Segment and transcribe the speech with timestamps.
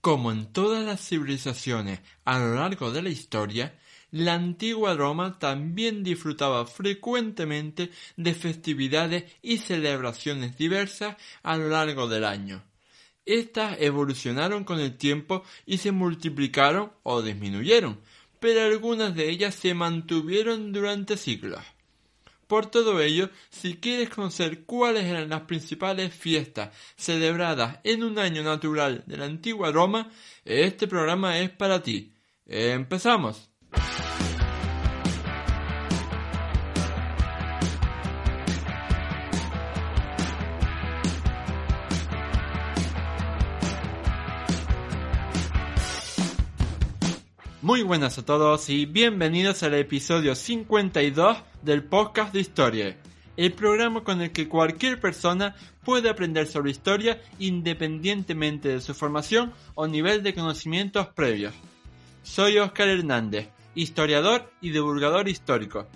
[0.00, 3.78] Como en todas las civilizaciones a lo largo de la historia,
[4.12, 12.24] la antigua Roma también disfrutaba frecuentemente de festividades y celebraciones diversas a lo largo del
[12.24, 12.62] año.
[13.26, 18.00] Estas evolucionaron con el tiempo y se multiplicaron o disminuyeron,
[18.40, 21.62] pero algunas de ellas se mantuvieron durante siglos.
[22.50, 28.42] Por todo ello, si quieres conocer cuáles eran las principales fiestas celebradas en un año
[28.42, 30.10] natural de la antigua Roma,
[30.44, 32.12] este programa es para ti.
[32.46, 33.48] ¡Empezamos!
[47.80, 52.98] Muy buenas a todos y bienvenidos al episodio 52 del podcast de historia,
[53.38, 59.54] el programa con el que cualquier persona puede aprender sobre historia independientemente de su formación
[59.76, 61.54] o nivel de conocimientos previos.
[62.22, 65.86] Soy Oscar Hernández, historiador y divulgador histórico.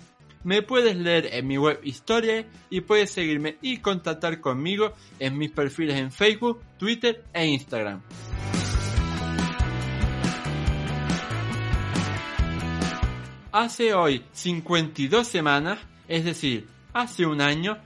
[0.43, 5.51] Me puedes leer en mi web Historia y puedes seguirme y contactar conmigo en mis
[5.51, 8.01] perfiles en Facebook, Twitter e Instagram.
[13.55, 17.77] Hace hoy 52 semanas, es decir, hace un año,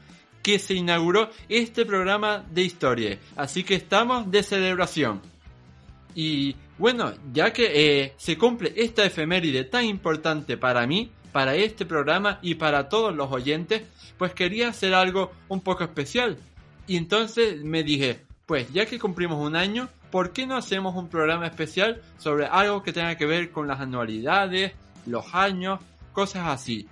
[0.41, 5.21] que se inauguró este programa de historia, así que estamos de celebración.
[6.15, 7.67] Y bueno, ya que
[8.01, 13.15] eh, se cumple esta efeméride tan importante para mí, para este programa y para todos
[13.15, 13.83] los oyentes,
[14.17, 16.39] pues quería hacer algo un poco especial.
[16.87, 21.09] Y entonces me dije, pues ya que cumplimos un año, ¿por qué no hacemos un
[21.09, 24.73] programa especial sobre algo que tenga que ver con las anualidades,
[25.09, 25.79] los años,
[26.13, 26.87] cosas así.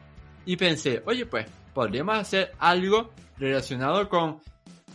[0.45, 4.39] Y pensé, oye pues, podríamos hacer algo relacionado con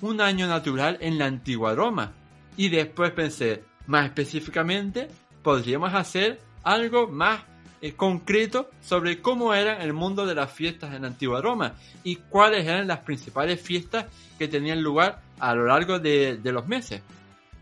[0.00, 2.12] un año natural en la antigua Roma.
[2.56, 5.08] Y después pensé, más específicamente,
[5.42, 7.42] podríamos hacer algo más
[7.80, 12.16] eh, concreto sobre cómo era el mundo de las fiestas en la antigua Roma y
[12.16, 14.06] cuáles eran las principales fiestas
[14.38, 17.02] que tenían lugar a lo largo de, de los meses.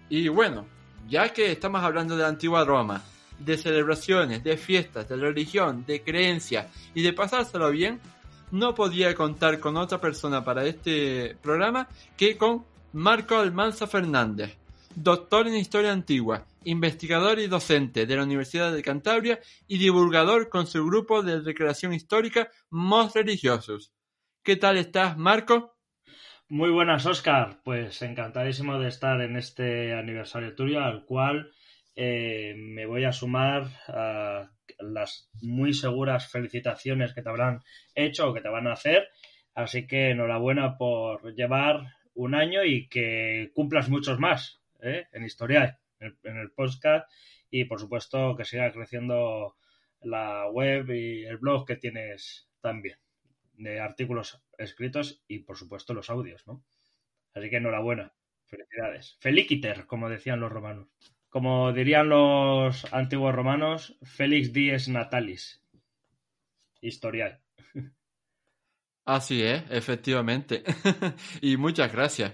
[0.08, 0.66] Y bueno,
[1.08, 3.02] ya que estamos hablando de la antigua Roma
[3.40, 8.00] de celebraciones, de fiestas, de religión, de creencias y de pasárselo bien,
[8.50, 14.56] no podía contar con otra persona para este programa que con Marco Almanza Fernández,
[14.94, 20.66] doctor en Historia Antigua, investigador y docente de la Universidad de Cantabria y divulgador con
[20.66, 23.92] su grupo de recreación histórica Mos Religiosos.
[24.42, 25.76] ¿Qué tal estás, Marco?
[26.48, 27.60] Muy buenas, Oscar.
[27.62, 31.52] Pues encantadísimo de estar en este aniversario tuyo, al cual
[31.96, 37.60] eh, me voy a sumar a las muy seguras felicitaciones que te habrán
[37.94, 39.08] hecho o que te van a hacer.
[39.54, 45.06] Así que enhorabuena por llevar un año y que cumplas muchos más ¿eh?
[45.12, 47.10] en Historial, en el, podcast
[47.50, 49.56] y por supuesto que siga creciendo
[50.00, 52.98] la web y el blog que tienes también
[53.54, 56.64] de artículos escritos y por supuesto los audios, ¿no?
[57.34, 58.12] Así que enhorabuena,
[58.46, 59.18] felicidades.
[59.20, 60.88] Feliciter, como decían los romanos.
[61.30, 65.62] Como dirían los antiguos romanos, Félix Dies Natalis.
[66.80, 67.40] Historial.
[69.04, 70.64] Así es, efectivamente.
[71.40, 72.32] y muchas gracias.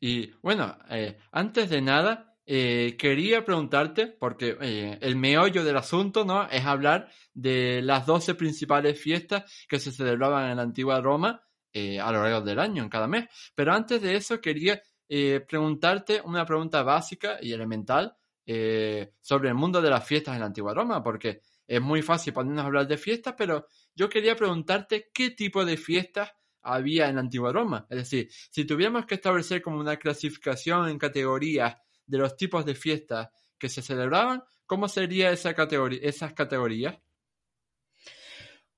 [0.00, 6.24] Y bueno, eh, antes de nada, eh, quería preguntarte, porque eh, el meollo del asunto
[6.24, 6.48] ¿no?
[6.48, 11.42] es hablar de las doce principales fiestas que se celebraban en la antigua Roma
[11.74, 13.26] a lo largo del año, en cada mes.
[13.54, 19.54] Pero antes de eso, quería eh, preguntarte una pregunta básica y elemental eh, sobre el
[19.54, 22.86] mundo de las fiestas en la antigua Roma, porque es muy fácil ponernos a hablar
[22.86, 26.32] de fiestas, pero yo quería preguntarte qué tipo de fiestas
[26.62, 27.86] había en la antigua Roma.
[27.90, 31.76] Es decir, si tuviéramos que establecer como una clasificación en categorías
[32.06, 36.98] de los tipos de fiestas que se celebraban, ¿cómo sería esa categoría, esas categorías?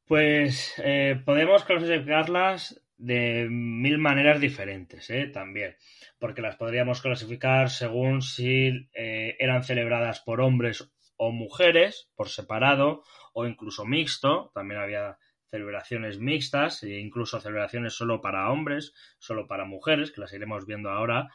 [0.06, 5.26] Pues eh, podemos clasificarlas de mil maneras diferentes, ¿eh?
[5.26, 5.74] también,
[6.18, 13.02] porque las podríamos clasificar según si eh, eran celebradas por hombres o mujeres, por separado,
[13.32, 15.16] o incluso mixto, también había
[15.50, 20.90] celebraciones mixtas e incluso celebraciones solo para hombres, solo para mujeres, que las iremos viendo
[20.90, 21.28] ahora.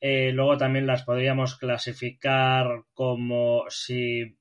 [0.00, 4.36] Eh, luego también las podríamos clasificar como si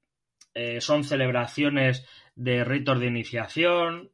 [0.80, 2.06] son celebraciones
[2.36, 4.12] de ritos de iniciación,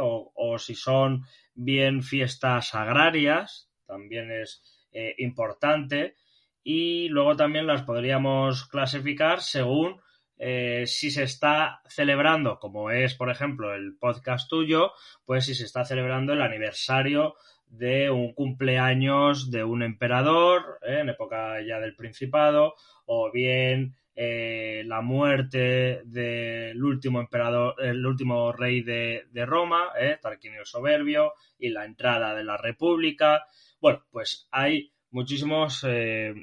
[0.00, 1.24] o, o, si son
[1.54, 4.62] bien fiestas agrarias, también es
[4.92, 6.16] eh, importante,
[6.64, 10.00] y luego también las podríamos clasificar según
[10.38, 14.92] eh, si se está celebrando, como es, por ejemplo, el podcast tuyo,
[15.24, 17.34] pues si se está celebrando el aniversario
[17.66, 21.00] de un cumpleaños de un emperador ¿eh?
[21.00, 22.74] en época ya del Principado,
[23.06, 30.18] o bien eh, la muerte del último emperador, el último rey de, Roma, ¿eh?
[30.20, 33.46] Tarquinio Soberbio, y la entrada de la República.
[33.80, 35.84] Bueno, pues hay muchísimos.
[35.88, 36.34] Eh,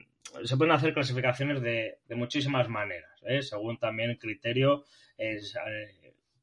[0.44, 3.12] se pueden hacer clasificaciones de, muchísimas maneras,
[3.42, 4.86] según también el criterio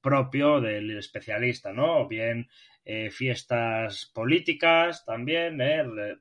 [0.00, 2.02] propio del especialista, ¿no?
[2.02, 2.48] O bien
[3.10, 5.58] fiestas políticas también,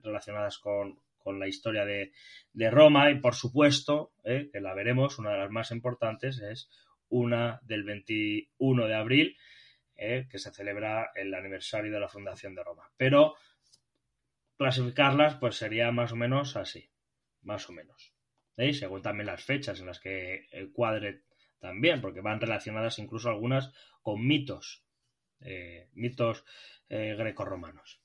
[0.03, 2.11] relacionadas con, con la historia de,
[2.69, 6.69] Roma y por supuesto, eh, que la veremos, una de las más importantes es
[7.09, 9.37] una del 21 de abril,
[9.95, 12.91] eh, que se celebra el aniversario de la fundación de Roma.
[12.95, 13.33] Pero
[14.55, 16.91] clasificarlas pues sería más o menos así,
[17.41, 18.13] más o menos.
[18.55, 18.71] ¿eh?
[18.73, 21.23] Según también las fechas en las que cuadre
[21.59, 23.73] también, porque van relacionadas incluso algunas
[24.03, 24.85] con mitos,
[25.93, 26.45] mitos
[26.87, 27.99] grecorromanos.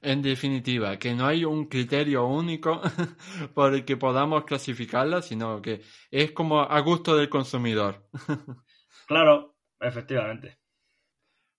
[0.00, 2.80] En definitiva, que no hay un criterio único
[3.54, 8.08] por el que podamos clasificarla, sino que es como a gusto del consumidor.
[9.06, 10.58] claro, efectivamente.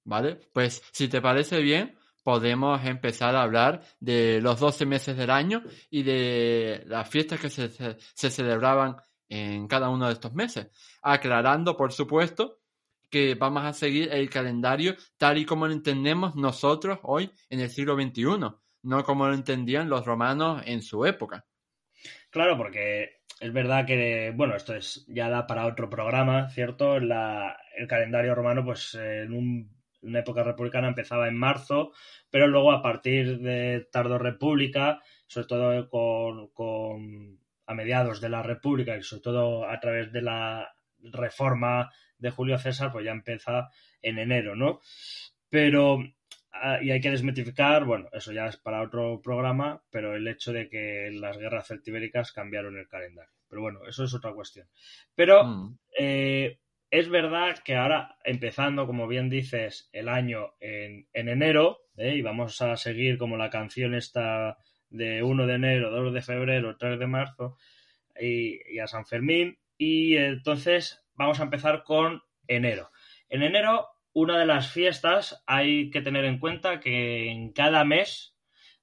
[0.06, 5.30] Vale, pues si te parece bien, podemos empezar a hablar de los 12 meses del
[5.30, 8.98] año y de las fiestas que se, se celebraban
[9.30, 10.68] en cada uno de estos meses,
[11.02, 12.60] aclarando, por supuesto,
[13.10, 17.70] que vamos a seguir el calendario tal y como lo entendemos nosotros hoy en el
[17.70, 18.24] siglo XXI,
[18.84, 21.46] no como lo entendían los romanos en su época.
[22.30, 26.98] Claro, porque es verdad que, bueno, esto es ya da para otro programa, ¿cierto?
[26.98, 29.70] El calendario romano, pues en
[30.02, 31.92] una época republicana empezaba en marzo,
[32.30, 38.42] pero luego a partir de tardo república, sobre todo con, con a mediados de la
[38.42, 43.70] república y sobre todo a través de la reforma de Julio César, pues ya empieza
[44.02, 44.80] en enero, ¿no?
[45.50, 46.00] Pero,
[46.52, 50.52] ah, y hay que desmitificar, bueno, eso ya es para otro programa, pero el hecho
[50.52, 53.32] de que las guerras celtibéricas cambiaron el calendario.
[53.50, 54.68] Pero bueno, eso es otra cuestión.
[55.16, 55.80] Pero mm.
[55.98, 56.60] eh,
[56.92, 62.16] es verdad que ahora, empezando, como bien dices, el año en, enero, ¿eh?
[62.16, 64.58] y vamos a seguir como la canción esta
[64.90, 67.58] de 1 de enero, 2 de febrero, 3 de marzo,
[68.20, 72.92] y a San Fermín, y entonces vamos a empezar con enero.
[73.30, 78.36] En enero, una de las fiestas, hay que tener en cuenta que en cada mes,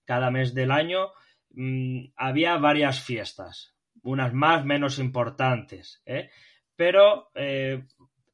[0.04, 1.12] cada mes del año,
[1.50, 6.31] mm, había varias fiestas, unas más, menos importantes, ¿eh?
[6.76, 7.84] pero eh,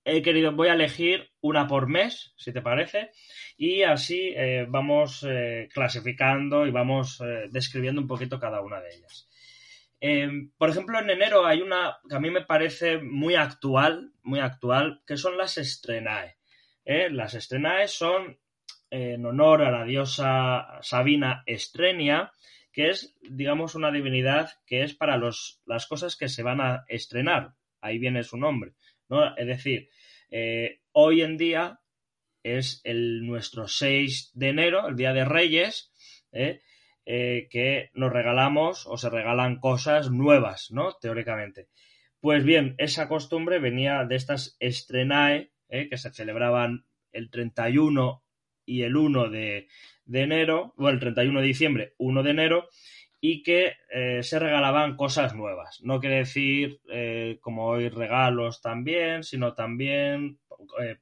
[0.04, 3.10] he querido, voy a elegir una por mes, si te parece,
[3.56, 5.26] y así eh, vamos
[5.72, 9.29] clasificando y vamos describiendo un poquito cada una de ellas.
[10.00, 14.40] Em, por ejemplo, en enero hay una que a mí me parece muy actual, muy
[14.40, 16.36] actual, que son las estrenae.
[16.84, 17.10] ¿eh?
[17.10, 18.38] Las estrenae son
[18.90, 22.32] en honor a la diosa Sabina Estrenia,
[22.72, 26.84] que es, digamos, una divinidad que es para los, las cosas que se van a
[26.88, 27.54] estrenar.
[27.80, 28.72] Ahí viene su nombre.
[29.08, 29.36] ¿no?
[29.36, 29.90] Es decir,
[30.30, 31.80] eh, hoy en día
[32.42, 35.92] es el nuestro 6 de enero, el Día de Reyes,
[36.32, 36.62] ¿eh?
[37.12, 40.92] Eh, que nos regalamos o se regalan cosas nuevas, ¿no?
[40.92, 41.66] Teóricamente.
[42.20, 45.88] Pues bien, esa costumbre venía de estas estrenae, ¿eh?
[45.88, 48.22] que se celebraban el 31
[48.64, 49.66] y el 1 de,
[50.06, 52.68] enero, o el 31 de diciembre, 1 de enero,
[53.20, 55.80] y que eh, se regalaban cosas nuevas.
[55.82, 56.80] No quiere decir
[57.40, 60.38] como hoy regalos también, sino también,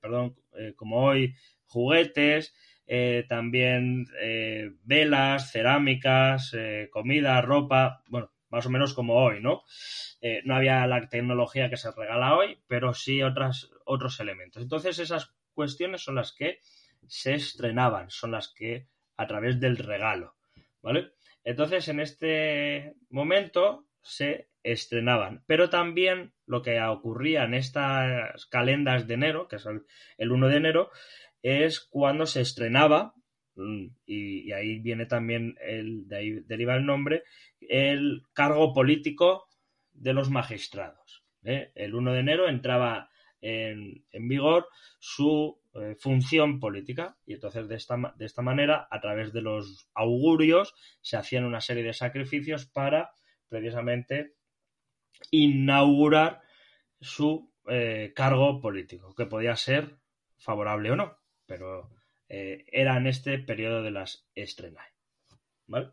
[0.00, 0.36] perdón,
[0.74, 1.34] como hoy
[1.66, 2.54] juguetes,
[2.90, 9.62] eh, también eh, velas, cerámicas, eh, comida, ropa, bueno, más o menos como hoy, ¿no?
[10.44, 14.62] no había la tecnología que se regala hoy, pero sí otras, otros elementos.
[14.62, 16.58] Entonces esas cuestiones son las que
[17.06, 20.34] se estrenaban, son las que a través del regalo,
[20.82, 21.12] ¿vale?
[21.44, 29.14] Entonces en este momento se estrenaban, pero también lo que ocurría en estas calendas de
[29.14, 29.84] enero, que es el,
[30.16, 30.90] el 1 de enero,
[31.48, 33.14] es cuando se estrenaba,
[33.56, 37.24] mm, y, ahí viene también, el, de ahí deriva el nombre,
[37.60, 39.46] el cargo político
[39.92, 41.24] de los magistrados.
[41.44, 41.72] ¿eh?
[41.74, 47.96] El 1 de enero entraba en, vigor su eh, función política y entonces de esta,
[48.16, 53.10] de esta manera, a través de los augurios, se hacían una serie de sacrificios para
[53.48, 54.34] precisamente
[55.30, 56.42] inaugurar
[57.00, 59.98] su eh, cargo político, que podía ser
[60.36, 61.17] favorable o no
[61.48, 61.90] pero
[62.28, 64.86] eh, era en este periodo de las estrenas.
[65.66, 65.90] ¿Vale?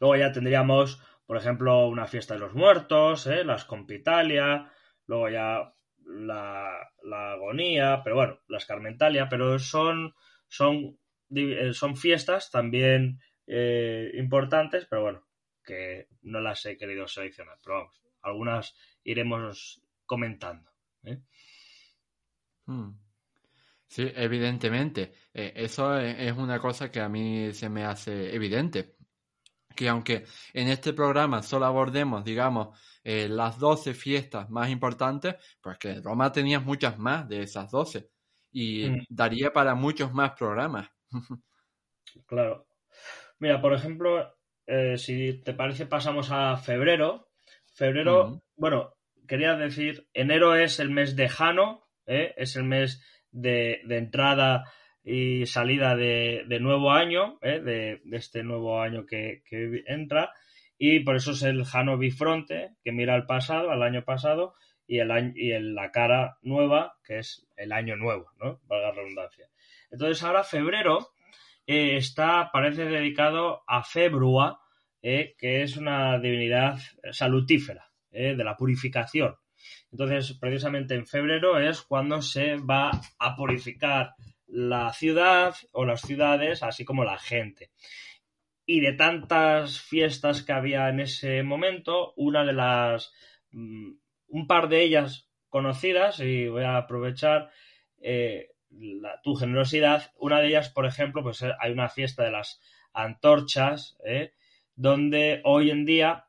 [0.00, 3.44] Luego ya tendríamos, por ejemplo, una fiesta de los muertos, ¿eh?
[3.44, 4.70] las compitalia,
[5.06, 5.74] luego ya
[6.04, 6.92] la,
[7.32, 10.14] agonía, pero bueno, las carmentalia, pero son,
[10.48, 10.98] son
[11.34, 15.26] eh, son fiestas también eh, importantes, pero bueno,
[15.64, 17.58] que no las he querido seleccionar.
[17.62, 20.70] Pero vamos, algunas iremos comentando.
[22.66, 23.05] Hmm.
[23.88, 25.12] Sí, evidentemente.
[25.32, 28.96] eso es una cosa que a mí se me hace evidente.
[29.74, 30.24] Que aunque
[30.54, 36.60] en este programa solo abordemos, digamos, las 12 fiestas más importantes, pues que Roma tenía
[36.60, 38.10] muchas más de esas 12
[38.56, 39.04] y mm.
[39.10, 40.88] daría para muchos más programas.
[42.26, 42.66] claro.
[43.38, 44.34] Mira, por ejemplo,
[44.66, 47.28] eh, si te parece, pasamos a febrero.
[47.74, 48.94] Febrero, bueno,
[49.28, 52.32] quería decir, enero es el mes de Jano, ¿eh?
[52.38, 53.02] es el mes
[53.36, 54.64] de, entrada
[55.04, 57.60] y salida de, nuevo año, ¿eh?
[57.60, 59.42] de, este nuevo año que,
[59.86, 60.32] entra,
[60.78, 64.54] y por eso es el Jano Bifronte, que mira al pasado, al año pasado,
[64.86, 68.60] y, el año, y la cara nueva, que es el año nuevo, ¿no?
[68.64, 69.48] Valga la redundancia.
[69.90, 71.10] Entonces ahora febrero
[71.66, 74.60] eh, está, parece dedicado a Februa,
[75.02, 76.78] eh, que es una divinidad
[77.12, 79.36] salutífera, de la purificación.
[79.90, 84.14] Entonces, precisamente en febrero es cuando se va a purificar
[84.46, 87.70] la ciudad o las ciudades, así como la gente.
[88.64, 93.12] Y de tantas fiestas que había en ese momento, una de las
[93.50, 93.92] mm,
[94.28, 97.50] un par de ellas conocidas y voy a aprovechar
[97.98, 98.50] eh,
[99.22, 100.12] tu generosidad.
[100.18, 102.60] Una de ellas, por ejemplo, pues eh, hay una fiesta de las
[102.92, 104.32] antorchas, eh,
[104.74, 106.25] donde hoy en día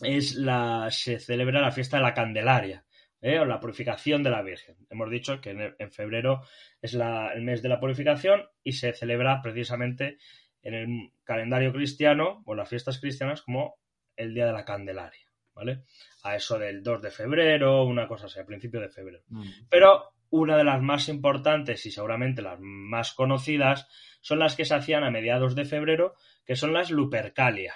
[0.00, 2.84] es la, se celebra la fiesta de la Candelaria.
[3.22, 4.76] o la purificación de la Virgen.
[4.90, 6.42] Hemos dicho que en, febrero
[6.80, 10.18] es el mes de la purificación y se celebra precisamente
[10.62, 13.76] en el calendario cristiano o las fiestas cristianas como
[14.16, 15.26] el Día de la Candelaria.
[15.54, 15.84] ¿vale?
[16.24, 19.22] A eso del 2 de febrero, una cosa así, a principio de febrero.
[19.28, 19.50] Mm.
[19.68, 23.86] Pero una de las más importantes y seguramente las más conocidas
[24.20, 27.74] son las que se hacían a mediados de febrero, que son las Lupercalia.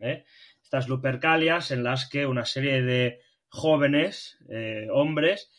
[0.00, 0.24] ¿eh?
[0.68, 5.50] Estas Lupercalias en las que una serie de jóvenes, eh, hombres,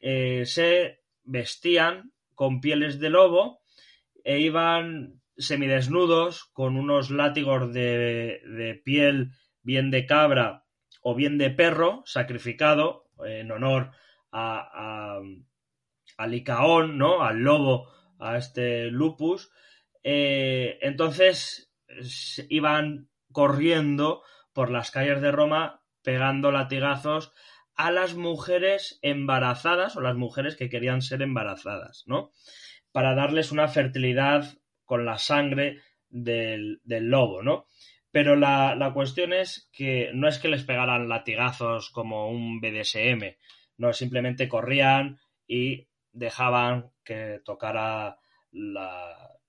[0.00, 3.60] eh, se vestían con pieles de lobo
[4.24, 10.64] e iban semidesnudos con unos látigos de, de piel bien de cabra
[11.02, 13.90] o bien de perro sacrificado en honor
[14.32, 15.20] a,
[16.16, 17.22] a, Licaón, ¿no?
[17.22, 19.50] Al lobo, a este lupus.
[20.02, 21.70] Eh, entonces
[22.48, 24.22] iban corriendo
[24.56, 27.34] por las calles de Roma pegando latigazos
[27.74, 32.32] a las mujeres embarazadas o las mujeres que querían ser embarazadas, ¿no?
[32.90, 37.66] Para darles una fertilidad con la sangre del, lobo, ¿no?
[38.10, 43.36] Pero la, cuestión es que no es que les pegaran latigazos como un BDSM,
[43.76, 48.16] no, simplemente corrían y dejaban que tocara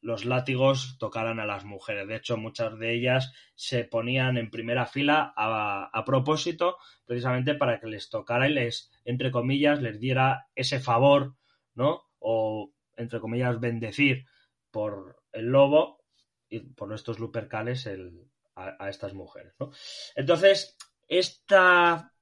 [0.02, 2.08] los látigos tocaran a las mujeres.
[2.08, 7.80] De hecho, muchas de ellas se ponían en primera fila a, a, propósito, precisamente para
[7.80, 11.36] que les tocara y les, entre comillas, les diera ese favor,
[11.74, 12.04] ¿no?
[12.20, 14.26] O, entre comillas, bendecir
[14.72, 16.04] por el lobo
[16.50, 18.28] y por nuestros lupercales el,
[18.58, 19.54] a, estas mujeres.
[19.60, 19.72] ¿no?
[20.16, 20.76] Entonces,
[21.08, 22.14] esta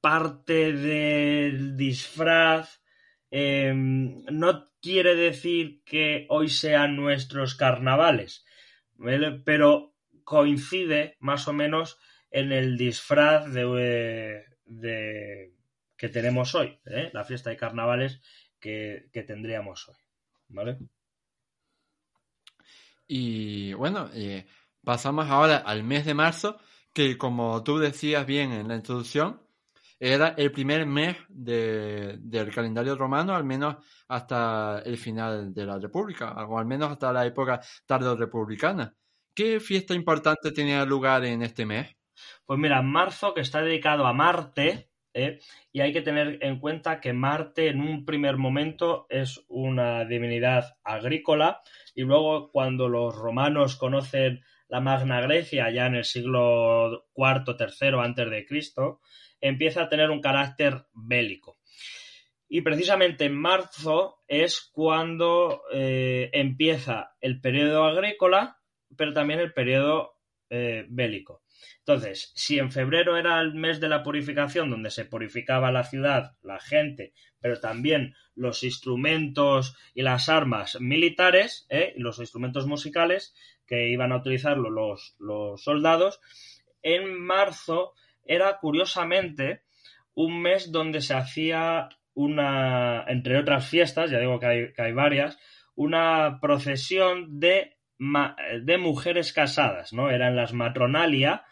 [0.00, 2.80] parte del disfraz
[3.36, 8.44] em, no quiere decir que hoy sean nuestros carnavales,
[9.44, 11.98] pero coincide más o menos
[12.30, 14.44] en el disfraz de,
[15.96, 17.10] que tenemos hoy, ¿eh?
[17.12, 18.20] la fiesta de carnavales
[18.60, 19.96] que, tendríamos hoy.
[20.48, 20.78] ¿Vale?
[23.08, 24.46] Y bueno, eh,
[24.86, 26.60] Pasamos ahora al mes de marzo,
[26.92, 29.42] que como tú decías bien en la introducción,
[29.98, 33.76] era el primer mes del calendario romano, al menos
[34.08, 38.94] hasta el final de la República, o al menos hasta la época tardo-republicana.
[39.34, 41.94] ¿Qué fiesta importante tenía lugar en este mes?
[42.44, 45.40] Pues mira, marzo, que está dedicado a Marte, ¿eh?
[45.72, 50.78] y hay que tener en cuenta que Marte en un primer momento es una divinidad
[50.84, 51.60] agrícola,
[51.94, 57.98] y luego cuando los romanos conocen la Magna Grecia ya en el siglo IV, III
[58.00, 59.00] antes de Cristo,
[59.46, 61.58] empieza a tener un carácter bélico.
[62.48, 68.58] Y precisamente en marzo es cuando eh, empieza el periodo agrícola,
[68.96, 70.14] pero también el periodo
[70.48, 71.42] eh, bélico.
[71.78, 76.36] Entonces, si en febrero era el mes de la purificación, donde se purificaba la ciudad,
[76.42, 81.94] la gente, pero también los instrumentos y las armas militares, ¿eh?
[81.96, 83.34] los instrumentos musicales,
[83.66, 86.20] que iban a utilizarlo los, los soldados,
[86.82, 87.94] en marzo
[88.26, 89.62] era curiosamente
[90.14, 94.92] un mes donde se hacía una, entre otras fiestas, ya digo que hay, que hay
[94.92, 95.38] varias,
[95.74, 97.76] una procesión de,
[98.62, 100.10] de mujeres casadas, ¿no?
[100.10, 101.44] Eran las matronalia,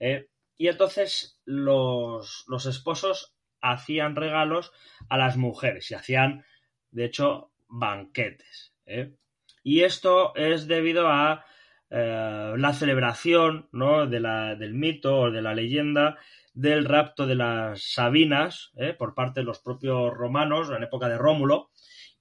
[0.00, 4.72] eh, y entonces los, los esposos hacían regalos
[5.08, 6.44] a las mujeres y hacían,
[6.90, 8.74] de hecho, banquetes.
[8.86, 9.14] ¿eh?
[9.62, 11.44] Y esto es debido a
[11.90, 14.06] eh, la celebración ¿no?
[14.06, 16.18] de la, del mito o de la leyenda
[16.54, 18.92] del rapto de las Sabinas ¿eh?
[18.92, 21.70] por parte de los propios romanos en época de Rómulo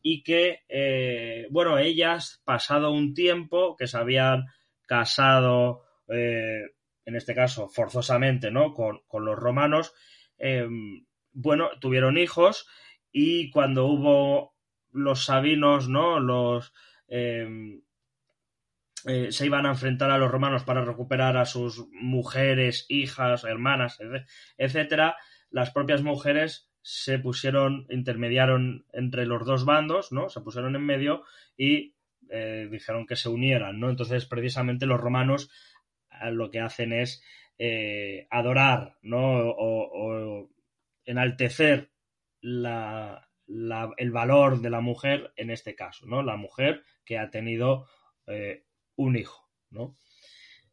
[0.02, 4.46] y que, bueno, ellas, pasado un tiempo, que se habían
[4.86, 8.74] casado, en este caso, forzosamente, ¿no?
[8.74, 9.94] Con, con los romanos,
[11.34, 12.68] bueno, tuvieron hijos
[13.12, 14.56] y cuando hubo
[14.92, 16.20] los sabinos, ¿no?
[16.20, 16.74] Los
[17.08, 17.82] em,
[19.08, 24.00] eh, se iban a enfrentar a los romanos para recuperar a sus mujeres, hijas, hermanas,
[24.58, 25.16] etcétera.
[25.50, 30.28] Las propias mujeres se pusieron, intermediaron entre los dos bandos, ¿no?
[30.30, 31.24] Se pusieron en medio
[31.56, 31.96] y
[32.30, 33.90] eh, dijeron que se unieran, ¿no?
[33.90, 35.50] Entonces, precisamente los romanos
[36.12, 37.24] eh, lo que hacen es
[38.30, 39.50] adorar, ¿no?
[39.50, 40.52] o
[41.06, 41.90] enaltecer
[42.44, 46.22] el valor de la mujer en este caso, ¿no?
[46.22, 47.88] La mujer que ha tenido
[48.98, 49.96] un hijo, ¿no?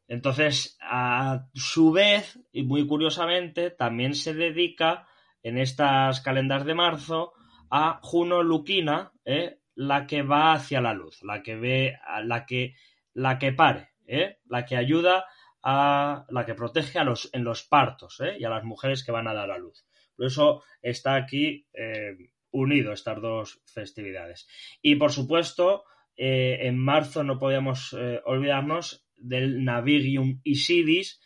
[0.06, 5.06] Entonces, a su vez, y muy curiosamente, también se dedica
[5.42, 7.32] en estas calendas de marzo
[7.70, 9.60] a Juno Luquina, ¿eh?
[9.74, 12.74] la que va hacia la luz, la que ve, la que,
[13.14, 14.38] la que pare, ¿eh?
[14.46, 15.26] la que ayuda
[15.62, 19.26] a, la que protege a los, en los partos y a las mujeres que van
[19.26, 19.86] a dar a luz.
[20.16, 24.46] Por eso está aquí eh, unido estas dos festividades.
[24.80, 25.84] Y por supuesto,
[26.16, 31.20] eh, en marzo no podíamos eh, olvidarnos del Navigium Isidis,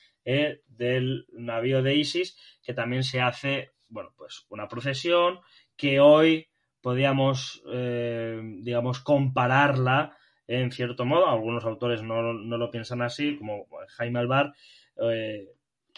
[0.67, 5.41] del navío de Isis, que también se hace, bueno, pues una procesión
[5.75, 6.49] que hoy
[6.83, 14.19] podíamos, digamos, compararla en cierto modo, algunos autores no, no lo piensan así, como Jaime
[14.19, 14.53] Albar,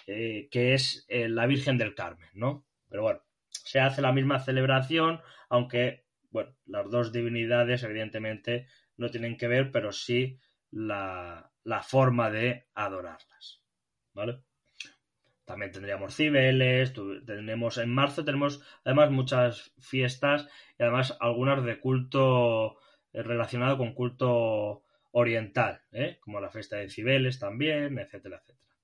[0.07, 2.65] que es la Virgen del Carmen, ¿no?
[2.89, 8.67] Pero bueno, se hace la misma celebración, aunque, bueno, las dos divinidades evidentemente
[9.01, 10.39] no tienen que ver, pero sí
[10.71, 11.51] la,
[11.83, 13.63] forma de adorarlas.
[14.13, 14.43] ¿Vale?
[15.45, 16.93] También tendríamos cibeles,
[17.27, 22.79] tenemos en marzo tenemos además muchas fiestas y además algunas de culto
[23.13, 26.19] eh, relacionado con culto oriental, ¿eh?
[26.21, 28.77] como la fiesta de Cibeles también, etcétera, etcétera.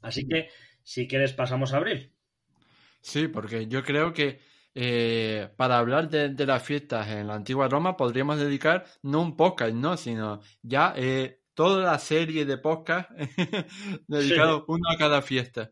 [0.00, 0.48] Así que,
[0.82, 2.12] si quieres, pasamos a abril.
[3.00, 4.40] Sí, porque yo creo que
[4.74, 9.72] eh, para hablar de, las fiestas en la antigua Roma podríamos dedicar no un podcast,
[9.72, 9.96] ¿no?
[9.96, 13.14] Sino ya eh, toda la serie de podcasts
[14.08, 15.70] dedicados uno a cada fiesta.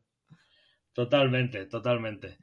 [0.93, 2.39] Totalmente, totalmente.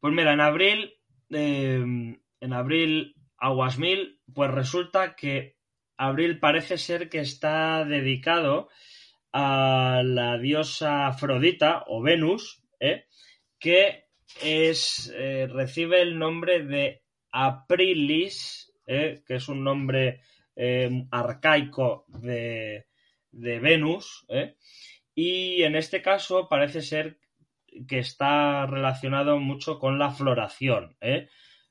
[0.00, 0.94] Pues mira, en abril,
[1.30, 5.56] em, en abril, Aguas Mil, pues resulta que
[5.96, 8.68] abril parece ser que está dedicado
[9.32, 13.06] a la diosa Afrodita o Venus, ¿eh?
[13.58, 14.03] que
[14.42, 20.20] es, eh, recibe el nombre de Aprilis, eh, que es un nombre
[20.56, 22.86] eh, arcaico de,
[23.30, 24.26] de Venus,
[25.14, 27.18] y en este caso parece ser
[27.88, 30.96] que está relacionado mucho con la floración.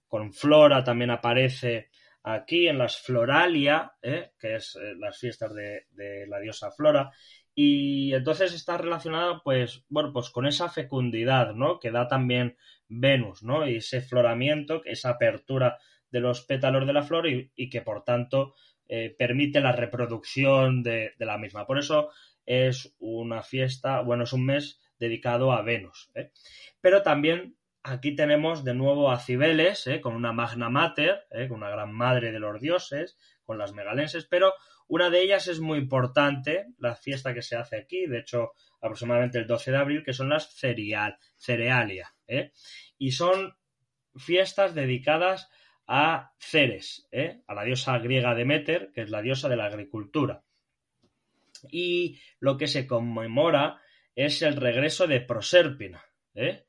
[0.08, 1.90] Con Flora también aparece
[2.24, 7.12] aquí en las Floralia, que es las fiestas de, de, la diosa Flora,
[7.56, 11.80] y entonces está relacionado, pues, bueno, pues con esa fecundidad, ¿no?
[11.80, 13.68] Que da también Venus, ¿no?
[13.68, 15.78] Y ese floramiento, esa apertura
[16.10, 18.56] de los pétalos de la flor y, que por tanto
[18.88, 21.66] eh, permite la reproducción de, la misma.
[21.66, 22.10] Por eso
[22.46, 26.12] es una fiesta, bueno, es un mes dedicado a Venus.
[26.16, 26.32] ¿eh?
[26.82, 30.02] Pero también aquí tenemos de nuevo a Cibeles, ¿eh?
[30.02, 34.54] con una magna mater, con una gran madre de los dioses, con las megalenses, pero
[34.88, 39.40] una de ellas es muy importante, la fiesta que se hace aquí, de hecho, aproximadamente
[39.40, 42.14] el 12 de abril, que son las cereal, cerealia.
[42.28, 42.52] ¿eh?
[42.98, 43.56] Y son
[44.16, 45.50] fiestas dedicadas
[45.88, 47.42] a Ceres, ¿eh?
[47.48, 50.44] a la diosa griega Demeter, que es la diosa de la agricultura.
[51.72, 53.82] Y lo que se conmemora
[54.16, 56.04] es el regreso de Prosérpina,
[56.36, 56.66] ¿eh?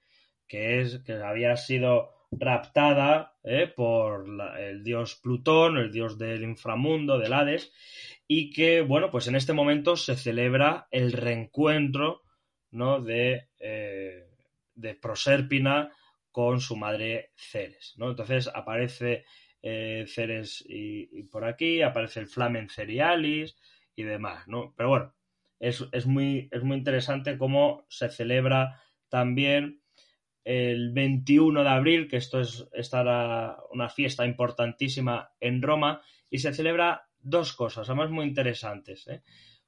[0.46, 3.72] que, es, que había sido raptada ¿eh?
[3.74, 4.26] por
[4.58, 7.72] el dios Plutón, el dios del inframundo, del Hades,
[8.26, 12.22] y que, bueno, pues en este momento se celebra el reencuentro
[12.70, 13.00] ¿no?
[13.00, 14.24] de, eh,
[14.74, 15.92] de Prosérpina
[16.30, 18.10] con su madre Ceres, ¿no?
[18.10, 19.24] Entonces aparece
[19.62, 23.56] eh, Ceres y, por aquí, aparece el Flamen Cerealis
[23.94, 24.74] y demás, ¿no?
[24.76, 25.14] Pero bueno,
[25.60, 29.83] es, es, muy, es muy interesante cómo se celebra también
[30.44, 36.52] el 21 de abril, que esto es estará una fiesta importantísima en Roma, y se
[36.52, 39.06] celebra dos cosas, además muy interesantes.
[39.08, 39.22] ¿eh?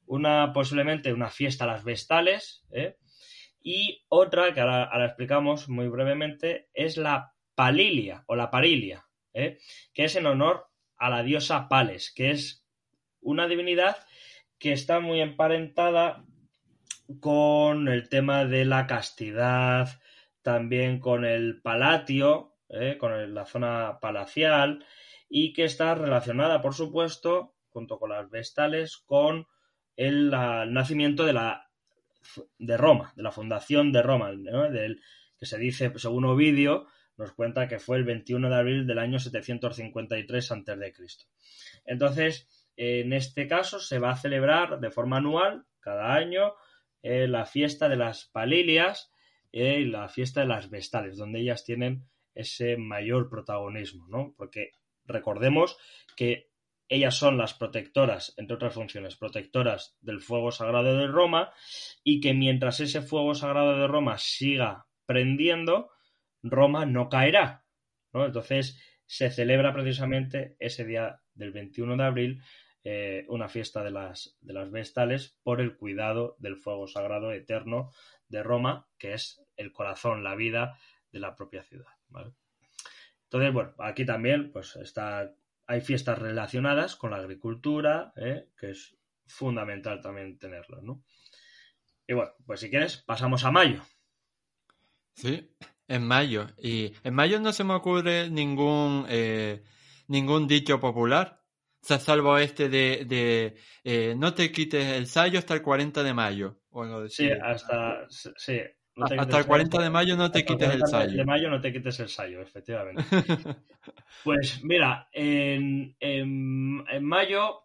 [0.07, 2.97] Una, posiblemente, una fiesta a las vestales, ¿eh?
[3.62, 9.59] y otra, que ahora, explicamos muy brevemente, es la palilia o la parilia, ¿eh?
[9.93, 12.65] que es en honor a la diosa Pales, que es
[13.21, 13.97] una divinidad
[14.59, 16.25] que está muy emparentada
[17.21, 20.01] con el tema de la castidad,
[20.47, 22.97] también con el palatio, ¿eh?
[22.99, 24.87] con la zona palacial,
[25.29, 29.49] y que está relacionada, por supuesto, junto con las vestales, con
[29.97, 31.69] el, nacimiento de la
[32.61, 34.31] de Roma, de la fundación de Roma,
[35.37, 39.19] que se dice, según Ovidio, nos cuenta que fue el 21 de abril del año
[39.19, 40.93] 753 a.C.
[41.87, 46.55] Entonces, en este caso se va a celebrar de forma anual, cada año,
[47.03, 49.11] eh, la fiesta de las palilias
[49.53, 52.05] la fiesta de las vestales, donde ellas tienen
[52.35, 54.35] ese mayor protagonismo, ¿no?
[54.37, 54.73] Porque
[55.05, 55.79] recordemos
[56.17, 56.51] que
[56.89, 61.53] ellas son las protectoras, entre otras funciones, protectoras del fuego sagrado de Roma
[62.05, 65.91] y que mientras ese fuego sagrado de Roma siga prendiendo,
[66.43, 67.65] Roma no caerá.
[68.13, 68.27] ¿no?
[68.27, 72.43] Entonces se celebra precisamente ese día del 21 de abril
[72.85, 77.91] eh, una fiesta de las, de las vestales por el cuidado del fuego sagrado eterno
[78.29, 80.79] de Roma, que es el corazón, la vida
[81.12, 81.87] de la propia ciudad.
[83.25, 85.33] Entonces, bueno, aquí también pues está,
[85.67, 88.49] hay fiestas relacionadas con la agricultura, ¿eh?
[88.59, 91.03] que es fundamental también tenerlo, ¿no?
[92.07, 93.83] Y bueno, pues si quieres, pasamos a mayo.
[95.15, 95.51] Sí,
[95.89, 96.47] en mayo.
[96.59, 99.65] Y en mayo no se me ocurre ningún, eh,
[100.07, 101.36] ningún dicho popular.
[101.87, 106.61] Salvo este de, de eh, no te quites el sayo hasta el 40 de mayo.
[107.09, 108.61] sí, hasta, sí,
[108.96, 111.16] hasta el 40 de mayo no te quites el sayo.
[111.18, 113.03] De mayo no te quites el sayo, efectivamente.
[114.25, 115.94] pues mira, en,
[117.03, 117.64] mayo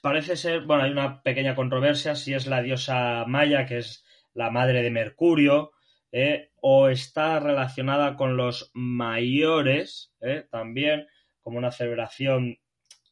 [0.00, 4.50] parece ser, bueno, hay una pequeña controversia si es la diosa Maya, que es la
[4.50, 5.72] madre de Mercurio,
[6.12, 11.06] eh, o está relacionada con los mayores, eh, también,
[11.40, 12.58] como una celebración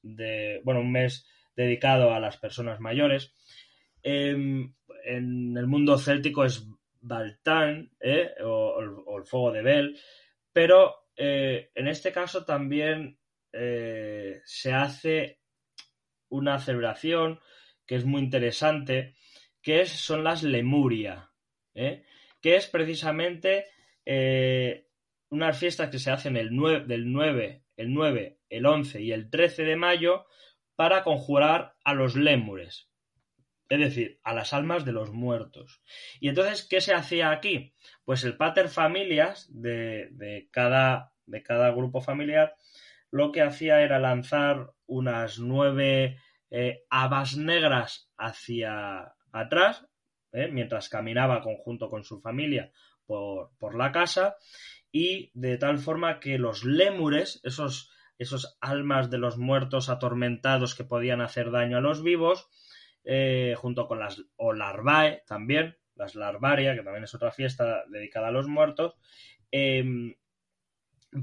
[0.02, 3.34] de, bueno, un mes dedicado a las personas mayores.
[4.02, 4.74] en
[5.56, 6.66] el mundo céltico es
[7.00, 8.34] Baltán ¿eh?
[8.42, 9.98] o, el fuego de Bel,
[10.52, 13.18] pero eh, en este caso también
[13.52, 15.40] eh, se hace
[16.28, 17.40] una celebración
[17.86, 19.14] que es muy interesante,
[19.62, 21.30] que es, son las Lemuria,
[21.74, 23.66] que es precisamente
[25.30, 29.30] unas fiestas que se hacen el 9, del 9, el 9, el 11 y el
[29.30, 30.26] 13 de mayo
[30.76, 32.90] para conjurar a los lémures
[33.70, 35.80] es decir, a las almas de los muertos.
[36.18, 37.72] Y entonces, ¿qué se hacía aquí?
[38.04, 42.56] Pues el pater familias de, cada, de cada grupo familiar
[43.12, 46.18] lo que hacía era lanzar unas nueve
[46.50, 49.86] eh, habas negras hacia atrás,
[50.32, 52.72] eh, mientras caminaba conjunto con su familia
[53.06, 54.36] por, por, la casa,
[54.92, 60.84] y de tal forma que los lémures, esos, esos almas de los muertos atormentados que
[60.84, 62.50] podían hacer daño a los vivos,
[63.02, 68.28] eh, junto con las o larvae también, las larvaria, que también es otra fiesta dedicada
[68.28, 68.94] a los muertos,
[69.50, 70.16] em,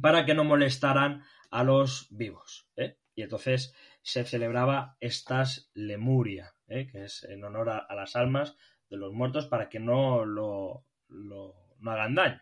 [0.02, 2.68] para que no molestaran a los vivos.
[2.76, 2.98] ¿eh?
[3.14, 6.88] Y entonces se celebraba estas lemuria, ¿eh?
[6.88, 8.58] que es en honor a, las almas
[8.90, 12.42] de los muertos para que no lo, no hagan daño.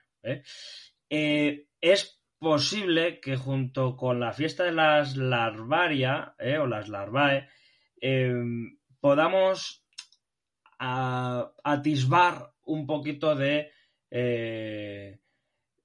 [1.82, 7.48] es posible que junto con la fiesta de las larvaria o las larvae
[8.02, 9.86] em, podamos
[10.78, 13.72] atisbar un poquito de,
[14.12, 15.20] eh,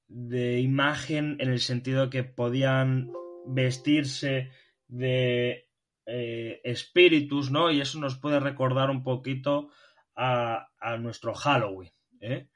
[0.08, 3.12] de imagen en el sentido que podían
[3.46, 4.50] vestirse
[4.88, 5.68] de
[6.06, 7.70] eh, espíritus, ¿no?
[7.70, 9.70] Y eso nos puede recordar un poquito
[10.16, 10.66] a,
[10.98, 12.48] nuestro Halloween, ¿eh?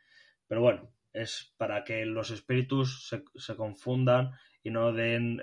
[0.47, 5.41] Pero bueno, es para que los espíritus se, se confundan y no den,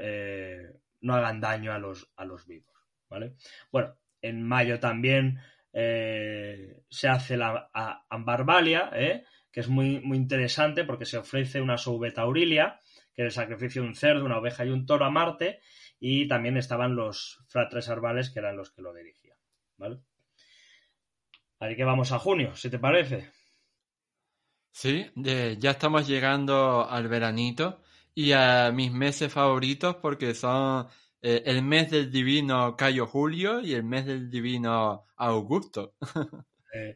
[1.01, 2.75] no hagan daño a los, a los vivos,
[3.09, 3.35] ¿vale?
[3.71, 5.39] Bueno, en mayo también
[5.73, 7.69] eh, se hace la
[8.09, 9.23] ambarbalia, ¿eh?
[9.51, 12.79] que es muy, muy interesante porque se ofrece una soubeta aurilia,
[13.13, 15.59] que es el sacrificio de un cerdo, una oveja y un toro a Marte,
[15.99, 19.37] y también estaban los fratres arbales que eran los que lo dirigían.
[19.77, 19.99] ¿vale?
[21.59, 23.31] Así que vamos a junio, si te parece.
[24.71, 27.81] Sí, ya estamos llegando al veranito
[28.15, 30.87] y a mis meses favoritos porque son
[31.21, 35.95] eh, el mes del divino Cayo Julio y el mes del divino Augusto.
[36.73, 36.95] Eh,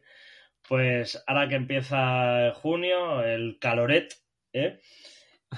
[0.66, 4.10] pues ahora que empieza junio, el caloret,
[4.54, 4.80] ¿eh?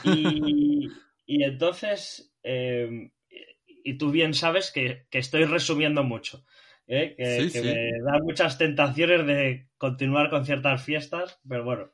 [0.02, 0.88] Y,
[1.28, 3.12] entonces, em,
[3.85, 6.44] y tú bien sabes que, estoy resumiendo mucho.
[6.88, 7.14] ¿eh?
[7.16, 11.92] Que, me da muchas tentaciones de continuar con ciertas fiestas, pero bueno.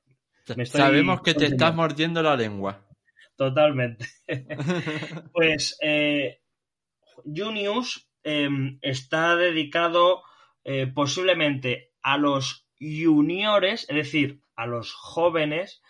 [0.67, 2.85] Sabemos que te estás mordiendo la lengua.
[3.37, 4.07] Totalmente.
[5.33, 6.41] pues eh,
[7.25, 10.23] Junius em, está dedicado
[10.63, 15.83] eh, posiblemente a los juniores, es decir, a los jóvenes,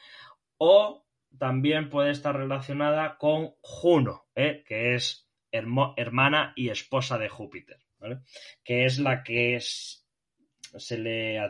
[0.56, 1.04] o
[1.38, 4.62] también puede estar relacionada con Juno, ¿eh?
[4.66, 7.78] que es hermana y esposa de Júpiter,
[8.64, 11.40] que es la que se le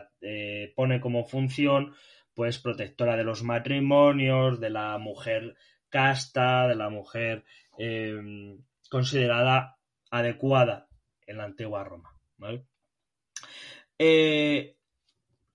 [0.75, 1.95] pone como función
[2.35, 5.55] pues protectora de los matrimonios, de la mujer
[5.89, 7.45] casta, de la mujer
[7.77, 9.77] em, considerada
[10.11, 10.87] adecuada
[11.25, 12.13] en la antigua Roma.
[13.97, 14.75] Eh,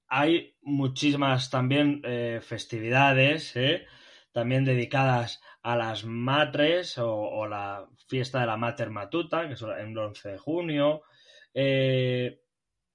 [0.08, 3.86] hay muchísimas también eh, festividades, ¿eh?
[4.32, 9.96] también dedicadas a las matres o, la fiesta de la Mater Matuta, que es el
[9.96, 11.02] 11 de junio.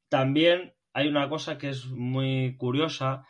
[0.10, 3.28] también hay una cosa que es muy curiosa,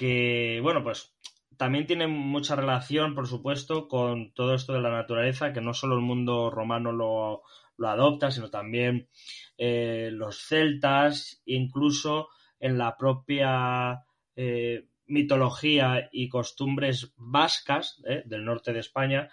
[0.00, 1.14] que, bueno, pues
[1.58, 5.94] también tiene mucha relación, por supuesto, con todo esto de la naturaleza, que no solo
[5.94, 7.42] el mundo romano lo,
[7.86, 9.10] adopta, sino también
[9.58, 18.72] eh, los celtas, incluso en la propia eh, mitología y costumbres vascas eh, del norte
[18.72, 19.30] de España,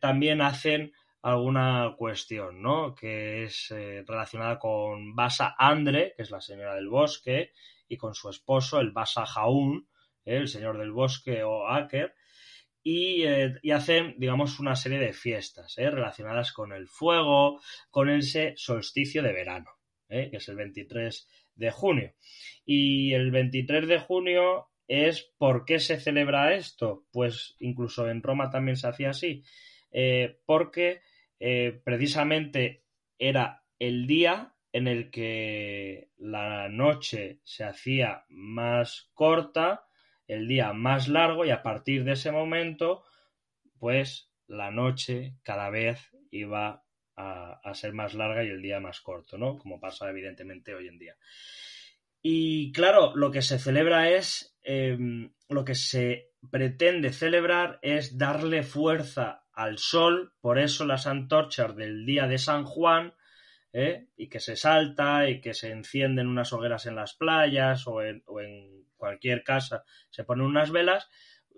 [0.00, 2.94] también hacen alguna cuestión, ¿no?
[2.94, 3.68] Que es
[4.06, 7.52] relacionada con Basa Andre, que es la señora del bosque,
[7.88, 9.88] y con su esposo, el Basa Jaún,
[10.24, 12.14] el Señor del Bosque o Aker,
[12.88, 15.90] eh, y, hacen, digamos, una serie de fiestas ¿eh?
[15.90, 19.70] relacionadas con el fuego, con ese solsticio de verano,
[20.08, 20.28] ¿eh?
[20.30, 22.14] que es el 23 de junio.
[22.64, 27.06] Y el 23 de junio es ¿por qué se celebra esto?
[27.10, 29.42] Pues incluso en Roma también se hacía así,
[30.44, 31.00] porque
[31.82, 32.84] precisamente
[33.18, 39.86] era el día en el que la noche se hacía más corta
[40.28, 43.02] el día más largo y a partir de ese momento,
[43.78, 46.84] pues la noche cada vez iba
[47.16, 49.56] a, ser más larga y el día más corto, ¿no?
[49.56, 51.16] Como pasa evidentemente hoy en día.
[52.20, 58.62] Y claro, lo que se celebra es, em, lo que se pretende celebrar es darle
[58.62, 63.14] fuerza al sol, por eso las antorchas del día de San Juan,
[63.72, 64.08] ¿eh?
[64.16, 68.22] y que se salta y que se encienden unas hogueras en las playas o en,
[68.96, 71.10] cualquier casa se ponen unas velas,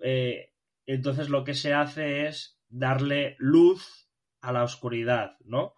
[0.03, 0.51] eh,
[0.85, 4.09] entonces lo que se hace es darle luz
[4.41, 5.75] a la oscuridad, ¿no?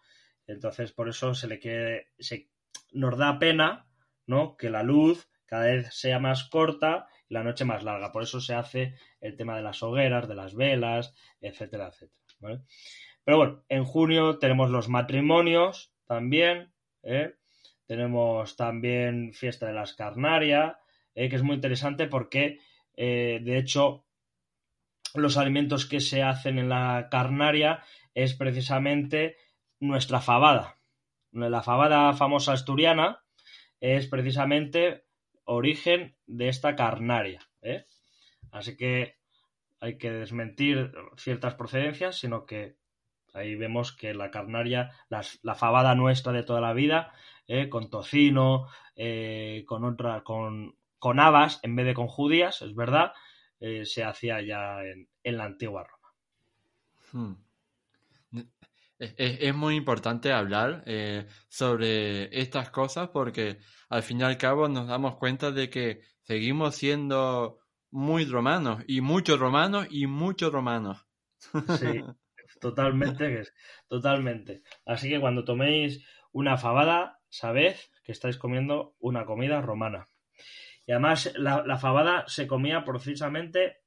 [0.47, 2.49] Entonces por eso se le quiere, se,
[2.91, 3.87] nos da pena,
[4.25, 4.57] ¿no?
[4.57, 8.11] Que la luz cada vez sea más corta y la noche más larga.
[8.11, 12.63] Por eso se hace el tema de las hogueras, de las velas, etcétera, etcétera.
[13.23, 16.73] Pero bueno, en junio tenemos los matrimonios, también.
[17.03, 17.35] ¿eh?
[17.85, 20.77] Tenemos también Fiesta de las Carnaria,
[21.15, 21.29] ¿eh?
[21.29, 22.59] que es muy interesante porque,
[22.97, 24.05] eh, de hecho,
[25.13, 27.81] los alimentos que se hacen en la carnaria
[28.13, 29.37] es precisamente
[29.79, 30.79] nuestra fabada.
[31.31, 33.23] La fabada famosa asturiana
[33.79, 35.05] es precisamente
[35.45, 37.39] origen de esta carnaria.
[38.51, 39.15] Así que
[39.79, 42.80] hay que desmentir ciertas procedencias, sino que
[43.33, 47.13] Ahí vemos que la carnaria, la fabada nuestra de toda la vida,
[47.53, 52.73] eh, con tocino, eh, con otra, con, con, habas en vez de con judías, es
[52.73, 53.11] verdad,
[53.59, 56.13] eh, se hacía ya en, la antigua Roma.
[57.11, 58.41] Hmm.
[58.97, 60.85] Es, muy importante hablar
[61.49, 63.57] sobre estas cosas porque
[63.89, 69.01] al fin y al cabo nos damos cuenta de que seguimos siendo muy romanos y
[69.01, 71.05] muchos romanos y muchos romanos.
[71.79, 72.01] Sí,
[72.61, 73.43] Totalmente,
[73.87, 74.61] totalmente.
[74.85, 80.05] Así que cuando toméis una fabada, sabed que estáis comiendo una comida romana.
[80.85, 83.77] Y además la, fabada se comía precisamente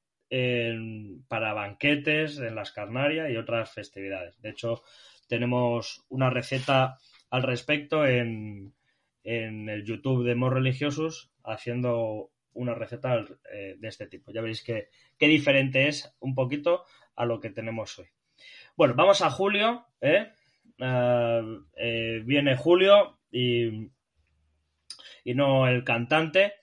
[1.29, 4.41] para banquetes en las carnarias y otras festividades.
[4.41, 4.83] De hecho,
[5.29, 6.97] tenemos una receta
[7.29, 8.73] al respecto en,
[9.23, 14.33] el YouTube de Mos Religiosos haciendo una receta eh, de este tipo.
[14.33, 14.89] Ya veréis qué
[15.27, 16.83] diferente es un poquito
[17.15, 18.07] a lo que tenemos hoy.
[18.77, 20.33] Bueno, vamos a julio, ¿eh?
[20.81, 21.41] Ah,
[21.77, 23.89] eh viene julio y,
[25.23, 26.55] y, no el cantante.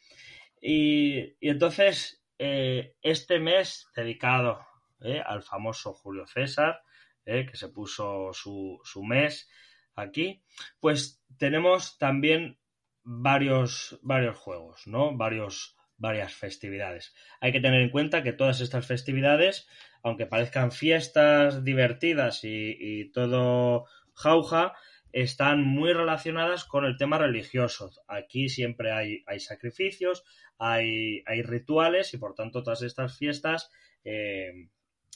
[0.61, 4.61] Y, entonces, eh, este mes dedicado
[5.01, 5.23] ¿eh?
[5.25, 6.83] al famoso Julio César,
[7.25, 9.49] que se puso su, su mes
[9.95, 10.43] aquí,
[10.81, 12.59] pues tenemos también
[13.05, 15.17] varios, varios juegos, ¿no?
[15.17, 17.15] Varios, varias festividades.
[17.41, 19.67] Hay que tener en cuenta que todas estas festividades
[20.03, 24.75] aunque parezcan fiestas divertidas y, todo jauja
[25.13, 27.91] están muy relacionadas con el tema religioso.
[28.09, 30.25] Aquí siempre hay, hay sacrificios,
[30.59, 33.71] hay, hay, rituales y por tanto todas estas fiestas
[34.05, 34.69] eh,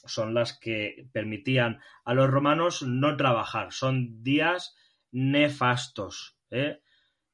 [0.04, 3.72] son las que permitían a los romanos no trabajar.
[3.72, 4.76] Son días
[5.10, 6.36] nefastos.
[6.50, 6.80] ¿eh?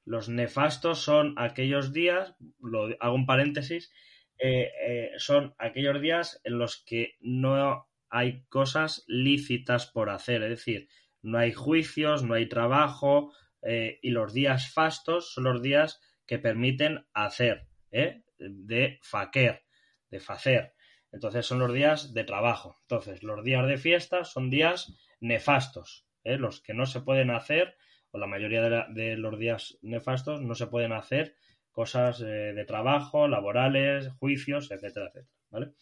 [0.04, 3.92] Los nefastos son aquellos días, lo hago un paréntesis,
[4.38, 10.50] eh, eh, son aquellos días en los que no hay cosas lícitas por hacer, es
[10.50, 10.88] decir,
[11.22, 13.32] no hay juicios, no hay trabajo
[13.64, 19.62] y los días fastos son los días que permiten hacer, de faquer,
[20.10, 20.74] de facer.
[21.12, 22.76] Entonces son los días de trabajo.
[22.82, 27.76] Entonces los días de fiesta son días nefastos, los que no se pueden hacer
[28.12, 31.34] o la mayoría de, los días nefastos no se pueden hacer
[31.70, 35.34] cosas eh, de trabajo, laborales, juicios, etcétera, etcétera.
[35.50, 35.72] ¿vale?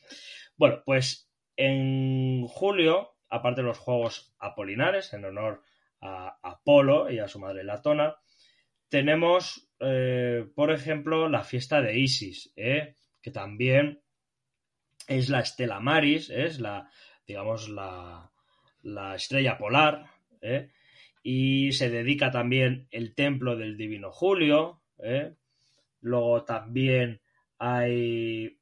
[0.57, 5.63] Bueno, pues en julio, aparte de los Juegos Apolinares, en honor
[6.01, 8.17] a Apolo y a su madre Latona,
[8.89, 12.95] tenemos, eh, por ejemplo, la fiesta de Isis, ¿eh?
[13.21, 14.03] que también
[15.09, 16.89] es la Estela Maris, es la,
[17.27, 18.31] digamos, la,
[18.83, 20.07] la estrella polar,
[20.41, 20.71] ¿eh?
[21.23, 24.83] Y se dedica también el templo del Divino Julio.
[24.99, 25.35] ¿eh?
[26.01, 27.21] Luego también
[27.59, 28.59] hay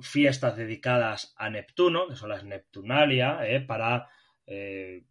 [0.00, 3.60] fiestas dedicadas a Neptuno, que son las Neptunalia, ¿eh?
[3.60, 4.08] para,
[4.46, 5.04] eh,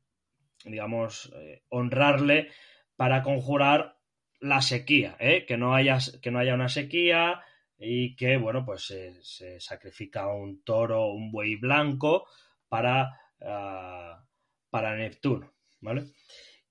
[0.63, 1.33] digamos,
[1.69, 2.51] honrarle,
[2.95, 3.97] para conjurar
[4.39, 7.41] la sequía, que, no haya, que no haya una sequía
[7.77, 8.85] y que, bueno, pues
[9.21, 12.27] se, sacrifica un toro, un buey blanco
[12.69, 14.23] para, ah,
[14.69, 16.05] para Neptuno, ¿vale?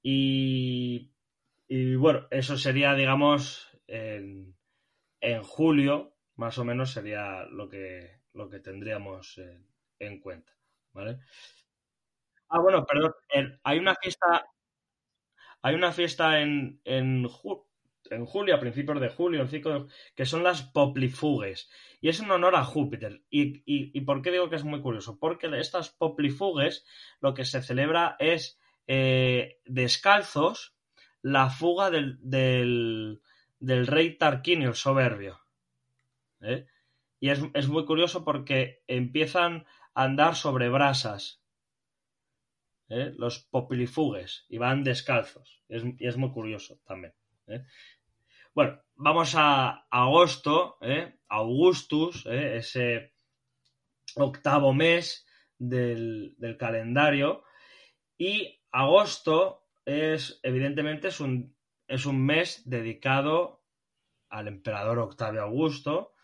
[0.07, 1.11] Y,
[1.97, 4.55] bueno, eso sería, digamos, en,
[5.43, 9.41] julio, más o menos sería lo que, lo que tendríamos
[9.99, 10.53] en, cuenta,
[10.93, 11.21] ¿vale?
[12.51, 13.15] Ah, bueno, perdón,
[13.63, 14.47] hay una fiesta,
[15.63, 17.27] hay una fiesta en, en,
[18.11, 19.49] en julio, a principios de julio,
[20.15, 21.71] que son las poplifugues.
[22.03, 23.23] Y es en honor a Júpiter.
[23.31, 25.19] Y, y, por qué digo que es muy curioso?
[25.19, 26.85] Porque estas poplifugues
[27.21, 30.75] lo que se celebra es eh, descalzos
[31.23, 35.41] la fuga del, del, rey Tarquinio, el soberbio.
[36.43, 36.67] ¿eh?
[37.19, 41.43] Y es, muy curioso porque empiezan a andar sobre brasas.
[42.91, 43.15] ¿eh?
[43.17, 45.63] Los popilifugues y van descalzos.
[45.69, 47.15] y es muy curioso también.
[48.55, 50.79] Bueno, vamos a agosto,
[51.29, 53.15] Augustus, ese
[54.17, 55.27] octavo mes
[55.59, 57.45] del, del calendario.
[58.19, 61.55] Y agosto es, evidentemente, es un,
[61.87, 63.63] es un mes dedicado
[64.29, 66.15] al emperador Octavio Augusto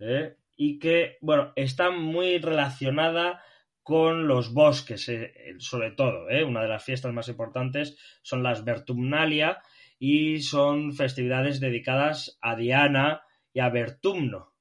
[0.00, 0.36] ¿eh?
[0.56, 3.40] y que, bueno, está muy relacionada
[3.84, 6.28] con los bosques, eh, sobre todo.
[6.28, 6.42] ¿eh?
[6.42, 9.62] Una de las fiestas más importantes son las Vertumnalia
[9.98, 14.54] y son festividades dedicadas a Diana y a Vertumno.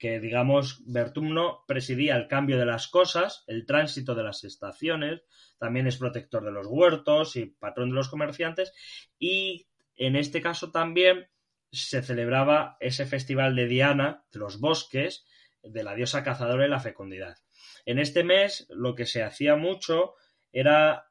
[0.00, 5.20] Que digamos Vertumno presidía el cambio de las cosas, el tránsito de las estaciones,
[5.58, 8.72] también es protector de los huertos y patrón de los comerciantes
[9.18, 11.28] y en este caso también
[11.70, 15.26] se celebraba ese festival de Diana, de los bosques,
[15.62, 17.36] de la diosa cazadora y la fecundidad.
[17.84, 20.14] En este mes lo que se hacía mucho
[20.50, 21.10] era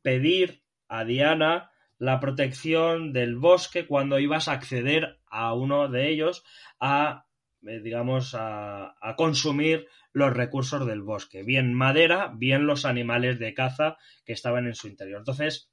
[0.00, 6.42] pedir a Diana la protección del bosque cuando ibas a acceder a uno de ellos
[6.80, 7.26] a
[7.62, 14.32] digamos, a, consumir los recursos del bosque, bien madera, bien los animales de caza que
[14.32, 15.18] estaban en su interior.
[15.18, 15.70] Entonces,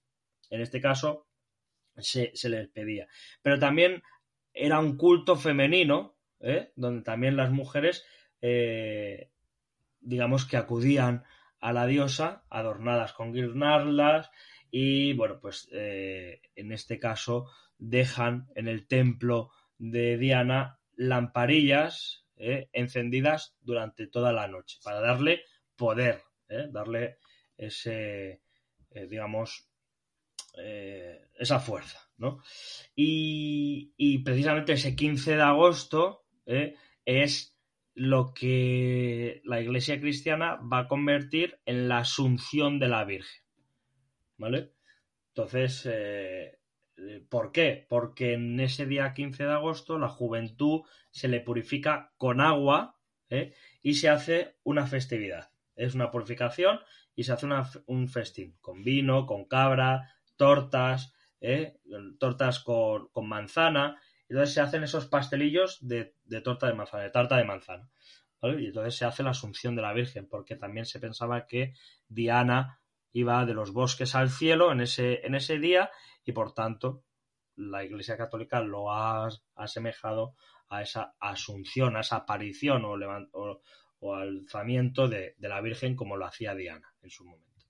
[0.49, 1.27] en este caso,
[1.97, 3.07] se, les pedía.
[3.41, 4.03] Pero también
[4.53, 6.71] era un culto femenino, ¿eh?
[6.75, 8.05] donde también las mujeres,
[8.41, 9.31] eh,
[9.99, 11.23] digamos que acudían
[11.59, 14.29] a la diosa, adornadas con guirnaldas,
[14.69, 23.55] y bueno, pues en este caso dejan en el templo de Diana lamparillas eh, encendidas
[23.61, 25.43] durante toda la noche para darle
[25.75, 27.17] poder, eh, darle
[27.57, 28.41] ese,
[28.91, 29.69] eh, digamos,
[31.39, 32.41] esa fuerza, ¿no?
[32.95, 36.25] Y, y, precisamente ese 15 de agosto
[37.05, 37.55] es
[37.93, 43.43] lo que la Iglesia cristiana va a convertir en la asunción de la Virgen,
[44.37, 44.71] ¿vale?
[45.27, 45.87] Entonces,
[47.29, 47.85] ¿Por qué?
[47.87, 50.81] Porque en ese día 15 de agosto la juventud
[51.11, 52.97] se le purifica con agua
[53.29, 53.53] ¿eh?
[53.81, 55.51] y se hace una festividad.
[55.75, 56.79] Es una purificación
[57.15, 57.47] y se hace
[57.85, 61.77] un festín con vino, con cabra, tortas, ¿eh?
[62.19, 64.01] tortas con, manzana.
[64.27, 67.89] Entonces se hacen esos pastelillos de, torta de manzana, de tarta de manzana.
[68.41, 71.73] Y entonces se hace la asunción de la Virgen, porque también se pensaba que
[72.07, 72.79] Diana
[73.13, 75.89] iba de los bosques al cielo en ese día
[76.27, 77.05] y por tanto
[77.55, 80.35] la Iglesia Católica lo ha asemejado
[80.69, 83.61] a esa asunción, a esa aparición o,
[83.99, 87.65] o, alzamiento de, la Virgen como lo hacía Diana en su momento.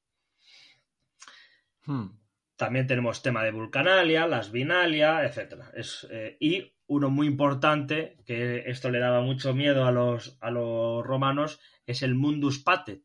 [1.85, 2.19] Hmm.
[2.57, 5.63] También tenemos tema de Vulcanalia, las Vinalia, etc.
[6.09, 11.05] Eh, y uno muy importante, que esto le daba mucho miedo a los, a los
[11.05, 13.03] romanos, es el Mundus Patet,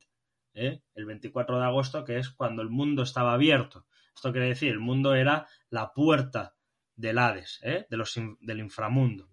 [0.55, 0.81] ¿eh?
[0.95, 3.87] el 24 de agosto, que es cuando el mundo estaba abierto.
[4.15, 6.55] Esto quiere decir, el mundo era la puerta
[6.95, 7.87] del Hades, ¿eh?
[7.89, 9.31] de los, del inframundo.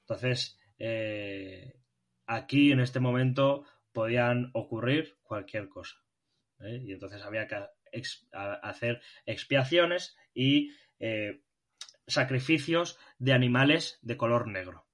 [0.00, 0.58] Entonces,
[2.26, 5.96] aquí en este momento podían ocurrir cualquier cosa.
[6.60, 7.56] Y entonces había que
[8.62, 11.42] hacer expiaciones y eh,
[12.06, 14.86] sacrificios de animales de color negro.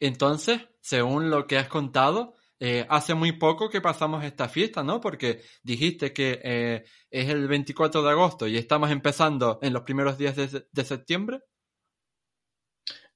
[0.00, 5.00] Entonces, según lo que has contado, eh, hace muy poco que pasamos esta fiesta, ¿no?
[5.00, 10.18] Porque dijiste que eh, es el 24 de agosto y estamos empezando en los primeros
[10.18, 11.40] días de, septiembre.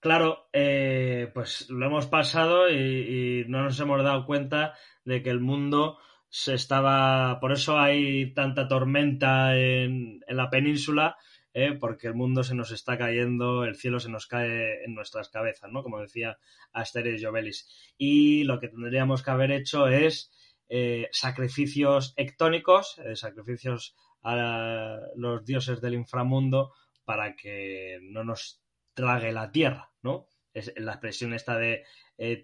[0.01, 4.75] Claro, pues lo hemos pasado y, no nos hemos dado cuenta
[5.05, 5.99] de que el mundo
[6.33, 7.39] se estaba.
[7.41, 11.17] Por eso hay tanta tormenta en, la península,
[11.55, 11.73] ¿eh?
[11.79, 15.71] porque el mundo se nos está cayendo, el cielo se nos cae en nuestras cabezas,
[15.71, 15.83] ¿no?
[15.83, 16.39] Como decía
[16.73, 17.69] Asteris Jovelis.
[17.97, 20.31] Y lo que tendríamos que haber hecho es
[20.69, 26.73] eh, sacrificios ectónicos, eh, sacrificios a los dioses del inframundo
[27.05, 28.63] para que no nos
[28.95, 30.27] trague la tierra, ¿no?
[30.55, 31.85] Es la expresión esta de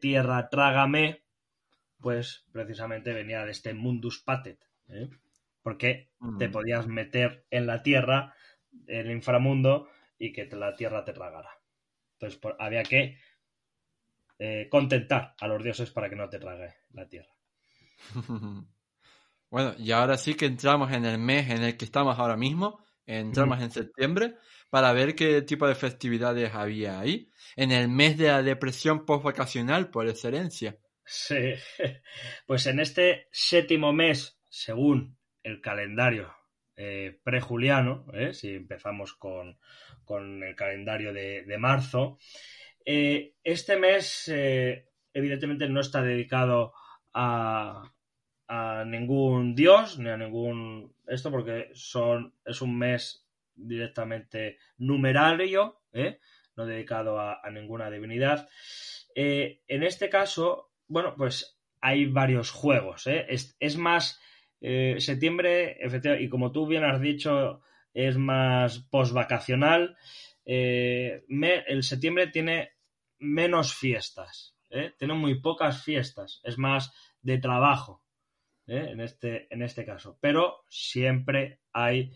[0.01, 1.23] tierra, trágame,
[2.01, 5.09] pues precisamente venía de este mundus patet, ¿eh?
[5.63, 6.53] porque te mm.
[6.53, 8.35] podías meter en la tierra,
[8.87, 9.89] el inframundo,
[10.19, 11.51] y que la tierra te tragara.
[12.15, 13.19] Entonces había que
[14.39, 17.33] eh, contentar a los dioses para que no te trague la tierra.
[19.51, 22.85] bueno, y ahora sí que entramos en el mes en el que estamos ahora mismo,
[23.07, 24.37] entramos en septiembre,
[24.71, 29.91] para ver qué tipo de festividades había ahí, en el mes de la depresión postvacacional
[29.91, 30.77] por excelencia.
[31.05, 31.55] Sí,
[32.47, 36.38] pues en este séptimo mes, según el calendario
[36.81, 38.33] eh, prejuliano, ¿eh?
[38.33, 39.59] si empezamos con,
[40.43, 42.19] el calendario de, marzo,
[42.85, 44.31] eh, este mes
[45.13, 46.73] evidentemente no está dedicado
[47.13, 47.93] a,
[48.47, 55.81] a, ningún dios ni a ningún esto porque son es un mes directamente numerario,
[56.57, 58.49] no dedicado a, a ninguna divinidad.
[59.15, 63.07] en este caso, bueno, pues hay varios juegos.
[63.07, 63.27] ¿eh?
[63.29, 64.21] Es, más,
[64.61, 69.97] eh, septiembre, efectivamente, y como tú bien has dicho, es más postvacacional.
[70.45, 72.73] Eh, el septiembre tiene
[73.19, 74.93] menos fiestas, ¿eh?
[74.99, 78.03] tiene muy pocas fiestas, es más de trabajo
[78.67, 82.13] en, este, en este caso, pero siempre hay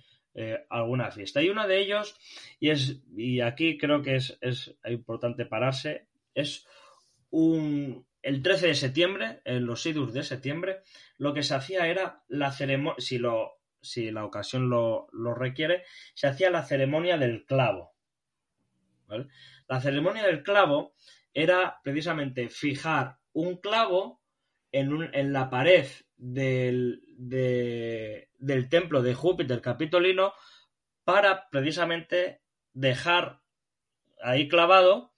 [0.70, 1.42] alguna fiesta.
[1.42, 2.16] Y uno de ellos,
[2.58, 6.66] y, es, y aquí creo que es, es importante pararse, es
[7.30, 10.82] un, el 13 de septiembre, en los Idus de septiembre,
[11.18, 16.64] lo que se hacía era la ceremonia, si, la ocasión lo, requiere, se hacía la
[16.64, 17.92] ceremonia del clavo.
[19.68, 20.94] La ceremonia del clavo
[21.34, 24.22] era precisamente fijar un clavo
[24.70, 30.32] en, en la pared del, del templo de Júpiter capitolino
[31.04, 32.40] para precisamente
[32.72, 33.40] dejar
[34.22, 35.12] ahí clavado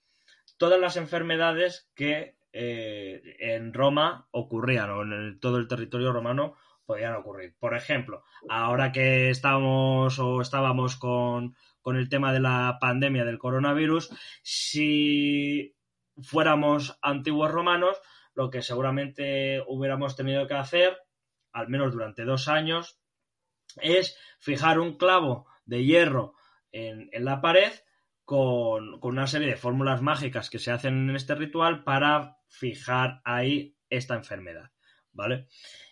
[0.57, 6.55] todas las enfermedades que eh, en Roma ocurrían o en todo el territorio romano
[6.87, 7.57] podían ocurrir.
[7.59, 13.41] Por ejemplo, ahora que estamos o estábamos con, con el tema de la pandemia del
[13.41, 14.11] coronavirus,
[14.45, 15.75] si
[16.23, 18.01] fuéramos antiguos romanos,
[18.35, 20.97] lo que seguramente hubiéramos tenido que hacer,
[21.53, 23.01] al menos durante dos años,
[23.83, 26.35] es fijar un clavo de hierro
[26.71, 27.73] en, en la pared
[28.25, 33.77] con, una serie de fórmulas mágicas que se hacen en este ritual para fijar ahí
[33.91, 34.71] esta enfermedad,
[35.13, 35.47] ¿vale?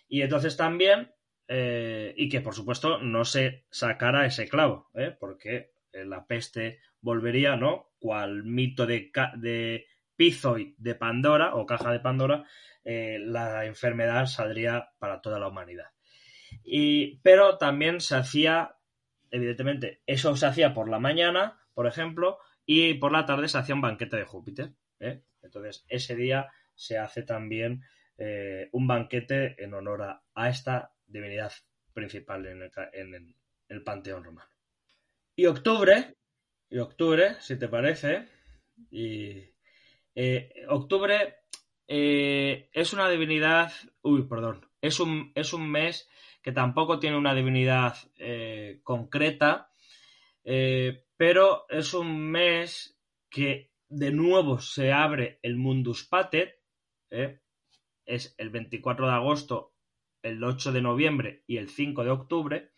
[0.07, 1.13] Y entonces también,
[1.47, 5.15] eh, y que por supuesto no se sacara ese clavo, ¿eh?
[5.19, 7.91] porque eh, la peste volvería, ¿no?
[7.99, 12.45] Cual mito de, de Pizoi de Pandora o caja de Pandora,
[12.85, 15.87] la enfermedad saldría para toda la humanidad.
[16.65, 18.75] Y, pero también se hacía,
[19.31, 23.75] evidentemente, eso se hacía por la mañana, por ejemplo, y por la tarde se hacía
[23.75, 24.73] un banquete de Júpiter.
[24.99, 25.21] ¿eh?
[25.41, 27.83] Entonces, ese día se hace también
[28.17, 30.01] eh, un banquete en honor
[30.33, 31.51] a, esta divinidad
[31.93, 33.35] principal en
[33.67, 34.49] el, panteón romano.
[35.35, 36.15] Y octubre,
[36.69, 38.27] y octubre, si te parece,
[38.89, 39.51] y
[40.15, 41.37] eh, octubre
[41.85, 43.71] es una divinidad,
[44.01, 46.09] uy, perdón, es un, es un mes
[46.41, 47.95] que tampoco tiene una divinidad
[48.83, 49.69] concreta,
[51.23, 52.99] pero es un mes
[53.29, 56.59] que de nuevo se abre el Mundus Pater,
[58.05, 59.73] es el 24 de agosto,
[60.21, 62.71] el 8 de noviembre y el 5 de octubre,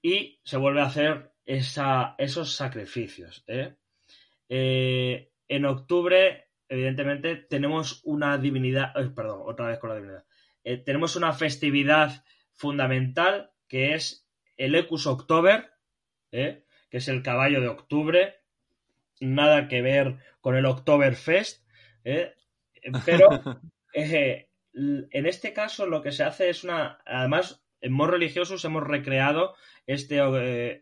[0.00, 3.44] y se vuelve a hacer esos sacrificios.
[4.48, 10.24] en octubre evidentemente, tenemos una divinidad, eh, perdón, otra vez con la divinidad,
[10.62, 14.24] eh, tenemos una festividad fundamental que es
[14.56, 15.72] el Ecus October,
[16.30, 18.36] eh, que es el caballo de octubre,
[19.20, 21.64] nada que ver con el Oktoberfest,
[23.04, 23.28] pero
[23.92, 29.54] en este caso lo que se hace es una, además, en modos religiosos hemos recreado
[29.86, 30.18] este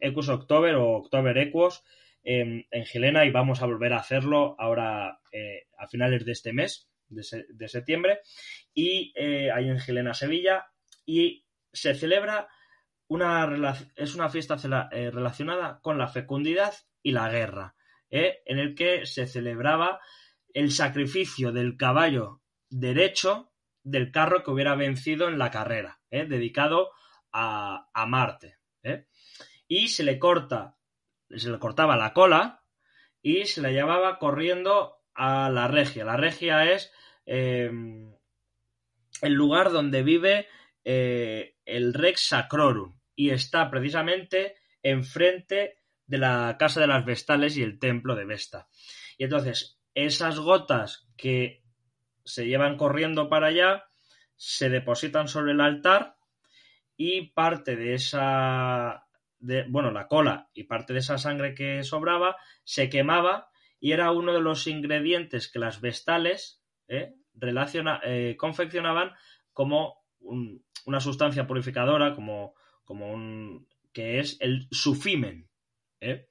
[0.01, 1.83] Ecus October o October Equus,
[2.27, 6.89] en, Gilena y vamos a volver a hacerlo ahora eh, a finales de este mes,
[7.09, 8.19] de, septiembre,
[8.75, 10.67] y eh, ahí en Gilena, Sevilla,
[11.05, 12.49] y se celebra
[13.09, 14.57] una, es una fiesta
[14.93, 17.75] eh, relacionada con la fecundidad y la guerra,
[18.09, 20.01] en el que se celebraba
[20.55, 22.41] el sacrificio del caballo
[22.71, 23.53] derecho
[23.83, 26.91] del carro que hubiera vencido en la carrera, dedicado
[27.33, 28.59] a, a Marte.
[29.69, 30.77] Y se le corta
[31.31, 32.63] se le cortaba la cola
[33.23, 36.05] y se la llevaba corriendo a la regia.
[36.05, 36.93] La regia es
[37.27, 37.71] eh,
[39.23, 40.47] el lugar donde vive
[40.85, 47.63] eh, el Rex Sacrorum y está precisamente enfrente de la casa de las Vestales y
[47.63, 48.69] el templo de Vesta.
[49.19, 51.65] Y entonces, esas gotas que
[52.25, 53.85] se llevan corriendo para allá
[54.37, 56.17] se depositan sobre el altar
[56.97, 59.07] y parte de esa
[59.69, 64.33] bueno, la cola y parte de esa sangre que sobraba se quemaba y era uno
[64.33, 69.13] de los ingredientes que las vestales eh, eh, confeccionaban
[69.53, 72.55] como una sustancia purificadora, como,
[72.87, 75.51] como un, que es el sufimen.
[76.01, 76.31] ¿eh?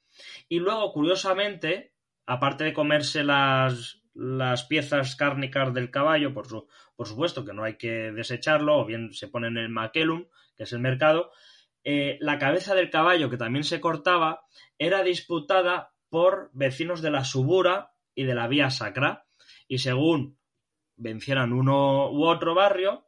[0.49, 1.93] Y luego, curiosamente,
[2.25, 6.47] aparte de comerse las, las piezas cárnicas del caballo, por,
[6.95, 10.25] por supuesto que no hay que desecharlo, o bien se pone en el maquelum,
[10.55, 11.31] que es el mercado,
[11.83, 14.45] eh, la cabeza del caballo, que también se cortaba,
[14.79, 19.27] era disputada por vecinos de la Subura y de la Vía Sacra,
[19.67, 20.39] y según
[20.95, 23.05] vencieran uno u otro barrio,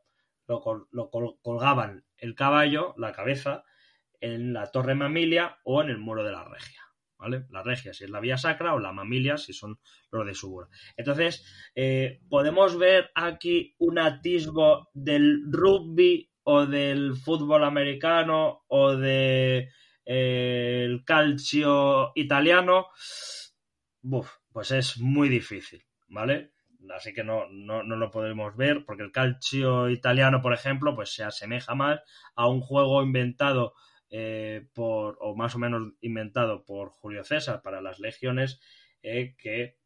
[0.48, 1.10] lo,
[1.42, 3.64] colgaban el caballo, la cabeza,
[4.20, 6.82] en la Torre Mamilia o en el muro de la Regia.
[7.20, 7.46] ¿Vale?
[7.50, 9.80] La regia si es la vía sacra o la mamilia si son
[10.12, 10.68] los de Subura.
[10.96, 11.44] Entonces,
[11.74, 19.68] eh, podemos ver aquí un atisbo del rugby o del fútbol americano o del
[20.06, 22.86] de, calcio italiano,
[24.52, 26.54] pues es muy difícil, ¿vale?
[26.96, 31.24] Así que no, no, lo podemos ver porque el calcio italiano, por ejemplo, pues se
[31.24, 32.02] asemeja más
[32.36, 33.74] a un juego inventado
[34.10, 38.60] eh, por, o más o menos inventado por Julio César para las legiones,
[39.02, 39.78] eh, que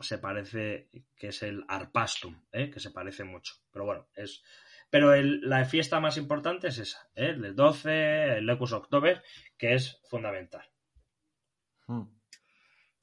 [0.00, 3.54] se parece, que es el Arpastum, eh, que se parece mucho.
[3.72, 4.42] Pero bueno, es,
[4.90, 7.30] pero la fiesta más importante es esa, ¿eh?
[7.30, 9.22] el 12, el Lecus October,
[9.58, 10.64] que es fundamental.
[11.86, 12.17] Hmm.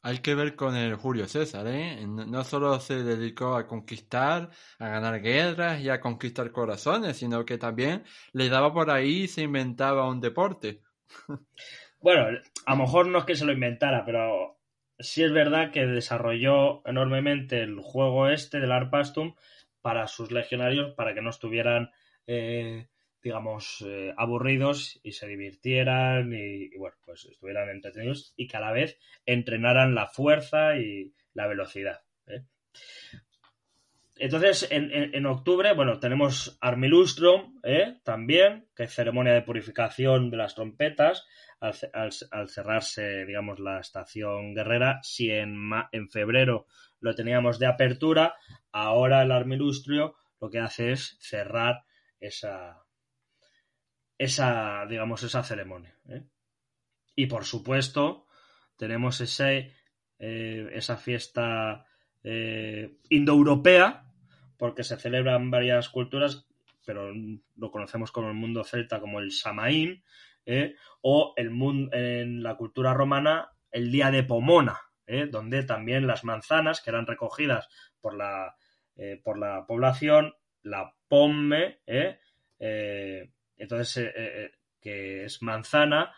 [0.06, 2.06] Hay que ver con el Julio César, ¿eh?
[2.06, 7.58] No solo se dedicó a conquistar, a ganar guerras y a conquistar corazones, sino que
[7.58, 10.82] también le daba por ahí y se inventaba un deporte.
[12.00, 12.38] Bueno,
[12.68, 14.60] a lo mejor no es que se lo inventara, pero
[15.00, 19.34] sí es verdad que desarrolló enormemente el juego este del Arpastum
[19.82, 21.90] para sus legionarios para que no estuvieran,
[22.28, 22.90] eh,
[23.26, 28.72] digamos, eh, aburridos y se divirtieran y, bueno, pues estuvieran entretenidos y que a la
[28.72, 32.02] vez entrenaran la fuerza y la velocidad.
[32.28, 32.44] ¿eh?
[34.18, 37.60] Entonces, en, octubre, bueno, tenemos Armilustrum
[38.04, 41.26] también, que es ceremonia de purificación de las trompetas
[41.60, 45.00] al, cerrarse, digamos, la estación guerrera.
[45.02, 46.68] Si en, en febrero
[47.00, 48.36] lo teníamos de apertura,
[48.72, 51.86] ahora el armilustrio lo que hace es cerrar
[52.20, 52.85] esa,
[54.18, 55.96] esa digamos, esa ceremonia.
[56.10, 56.24] ¿eh?
[57.16, 58.28] Y por supuesto,
[58.78, 59.74] tenemos ese,
[60.20, 61.86] eh, esa fiesta
[62.24, 64.06] eh, indoeuropea,
[64.58, 66.48] porque se celebran varias culturas,
[66.86, 67.12] pero
[67.56, 70.04] lo conocemos como el mundo celta como el Samaín,
[71.02, 74.80] o el mundo, en la cultura romana el día de Pomona,
[75.32, 77.68] donde también las manzanas que eran recogidas
[78.00, 78.56] por la,
[79.24, 82.20] por la población, la pomme, ¿eh?
[83.58, 84.14] Entonces,
[84.80, 86.14] que es manzana,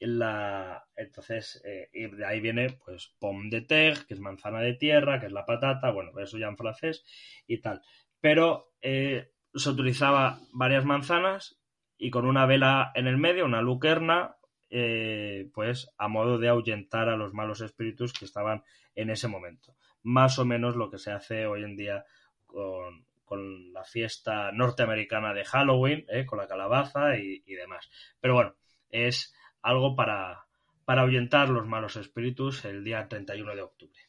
[0.00, 1.62] la, entonces,
[1.92, 5.32] y de ahí viene, pues, pomme de terre, que es manzana de tierra, que es
[5.32, 7.04] la patata, bueno, eso ya en francés
[7.46, 7.82] y tal.
[8.20, 11.60] Pero se utilizaba varias manzanas
[11.96, 14.36] y con una vela en el medio, una lucerna,
[14.70, 18.62] eh, pues a modo de ahuyentar a los malos espíritus que estaban
[18.94, 19.76] en ese momento.
[20.02, 22.04] Más o menos lo que se hace hoy en día
[22.46, 23.06] con,
[23.36, 27.88] la fiesta norteamericana de Halloween, eh, con la calabaza y, demás.
[28.20, 28.54] Pero bueno,
[28.88, 30.46] es algo para,
[30.84, 34.00] para ahuyentar los malos espíritus el día 31 de octubre.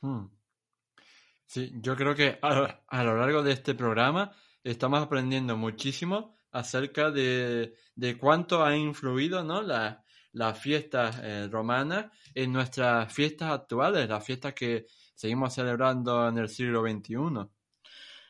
[0.00, 0.26] Hmm.
[1.46, 4.32] Sí, yo creo que a, lo largo de este programa
[4.64, 7.72] estamos aprendiendo muchísimo acerca de,
[8.18, 9.62] cuánto ha influido ¿no?
[9.62, 16.48] las fiestas eh, romanas en nuestras fiestas actuales, las fiestas que seguimos celebrando en el
[16.48, 17.16] siglo XXI.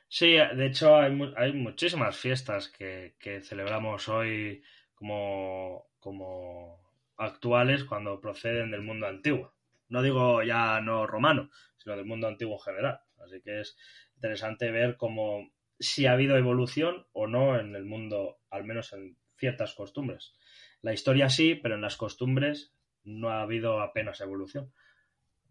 [0.09, 4.63] Sí, de hecho hay, hay muchísimas fiestas que, celebramos hoy
[4.95, 6.81] como, como
[7.17, 9.53] actuales cuando proceden del mundo antiguo.
[9.89, 13.01] No digo ya no romano, sino del mundo antiguo en general.
[13.25, 13.77] Así que es
[14.15, 19.17] interesante ver cómo si ha habido evolución o no en el mundo, al menos en
[19.37, 20.35] ciertas costumbres.
[20.83, 22.73] La historia sí, pero en las costumbres
[23.05, 24.73] no ha habido apenas evolución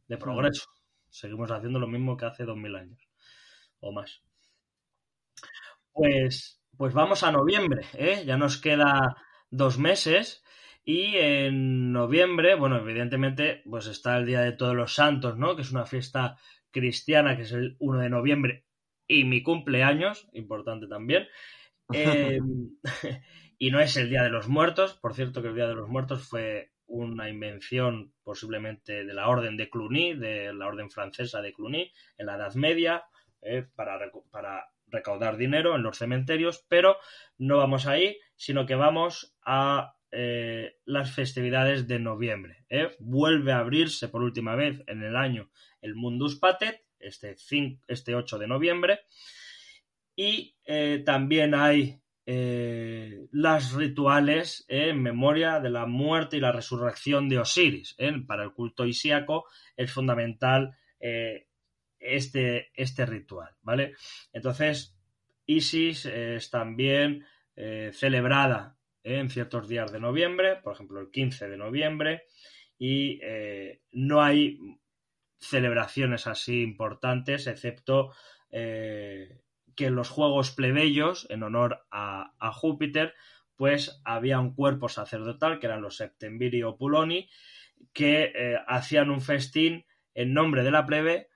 [0.07, 0.65] de progreso.
[1.09, 3.07] Seguimos haciendo lo mismo que hace dos mil años
[3.79, 4.23] o más.
[5.95, 8.23] Pues, pues vamos a noviembre, ¿eh?
[8.25, 9.15] ya nos queda
[9.49, 10.43] dos meses
[10.83, 15.55] y en noviembre, bueno, evidentemente, pues está el Día de Todos los Santos, ¿no?
[15.55, 16.37] Que es una fiesta
[16.69, 18.65] cristiana, que es el 1 de noviembre,
[19.07, 21.27] y mi cumpleaños, importante también.
[21.93, 22.39] Eh,
[23.59, 25.87] y no es el Día de los Muertos, por cierto que el Día de los
[25.87, 31.53] Muertos fue una invención posiblemente de la Orden de Cluny, de la Orden francesa de
[31.53, 33.03] Cluny, en la Edad Media,
[33.43, 33.99] eh, para,
[34.31, 36.97] para recaudar dinero en los cementerios, pero
[37.37, 42.65] no vamos ahí, sino que vamos a eh, las festividades de noviembre.
[42.99, 45.49] Vuelve a abrirse por última vez en el año
[45.81, 47.35] el Mundus Patet, este,
[47.87, 49.01] este 8 de noviembre.
[50.15, 57.29] Y eh, también hay eh, las rituales en memoria de la muerte y la resurrección
[57.29, 57.95] de Osiris.
[57.97, 58.13] ¿eh?
[58.25, 60.75] Para el culto isíaco es fundamental
[61.99, 63.93] este, este ritual, ¿vale?
[64.33, 64.97] Entonces,
[65.45, 67.25] Isis es también
[67.93, 72.23] celebrada en ciertos días de noviembre, por ejemplo el 15 de noviembre,
[72.77, 73.21] y
[73.91, 74.59] no hay
[75.39, 78.11] celebraciones así importantes, excepto
[78.51, 79.41] eh,
[79.75, 83.13] que en los juegos plebeyos, en honor a, Júpiter,
[83.55, 87.29] pues había un cuerpo sacerdotal, que eran los Septembiri o Puloni,
[87.93, 91.27] que eh, hacían un festín en nombre de la plebe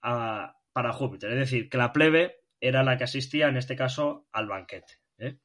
[0.00, 1.32] para Júpiter.
[1.32, 5.00] Es decir, que la plebe era la que asistía, en este caso, al banquete.
[5.18, 5.38] ¿eh?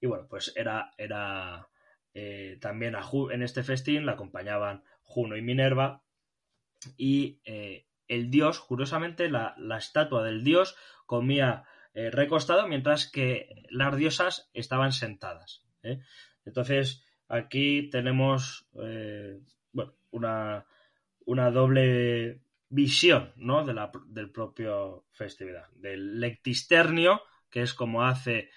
[0.00, 1.68] Y bueno, pues era, era
[2.60, 6.02] también a, en este festín le acompañaban Juno y Minerva,
[6.96, 13.96] y eh, el dios, curiosamente, la, estatua del dios comía eh, recostado mientras que las
[13.96, 15.64] diosas estaban sentadas.
[15.82, 16.00] ¿eh?
[16.44, 18.68] Entonces, aquí tenemos
[20.10, 20.66] una,
[21.24, 22.40] una, doble
[22.72, 23.64] visión ¿no?
[23.64, 25.68] de la, del propio festividad.
[25.74, 28.50] Del lectisternio, que es como hace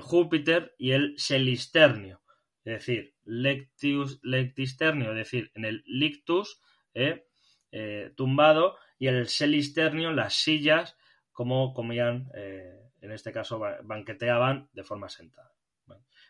[0.00, 2.20] Júpiter, y el selisternio.
[2.64, 6.60] Es decir, lectius, lectisternio, es decir, en el lictus,
[6.94, 10.96] eh, tumbado y el selisternio, las sillas,
[11.30, 15.52] como comían, eh, en este caso banqueteaban de forma sentada.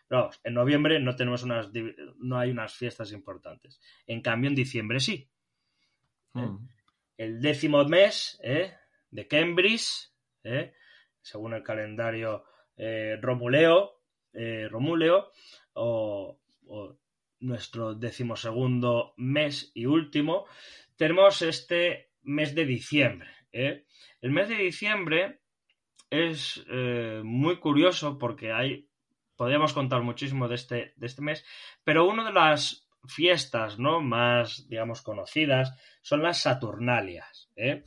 [0.07, 1.69] Pero vamos, en noviembre no tenemos unas,
[2.17, 3.79] no hay unas fiestas importantes.
[4.05, 5.29] En cambio, en diciembre sí.
[6.35, 6.49] ¿eh?
[7.17, 8.39] El décimo mes
[9.09, 10.11] de Cambridge,
[11.21, 12.45] según el calendario
[13.21, 14.01] Romuleo,
[14.69, 15.31] Romuleo,
[15.73, 16.97] o, o
[17.39, 20.45] nuestro decimosegundo mes y último,
[20.95, 23.29] tenemos este mes de diciembre.
[23.51, 23.85] ¿eh?
[24.21, 25.41] El mes de diciembre
[26.09, 28.89] es eh, muy curioso porque hay,
[29.35, 31.45] podríamos contar muchísimo de este, de este mes,
[31.83, 34.01] pero una de las fiestas ¿no?
[34.01, 37.49] más, digamos, conocidas son las Saturnalias.
[37.55, 37.85] ¿eh?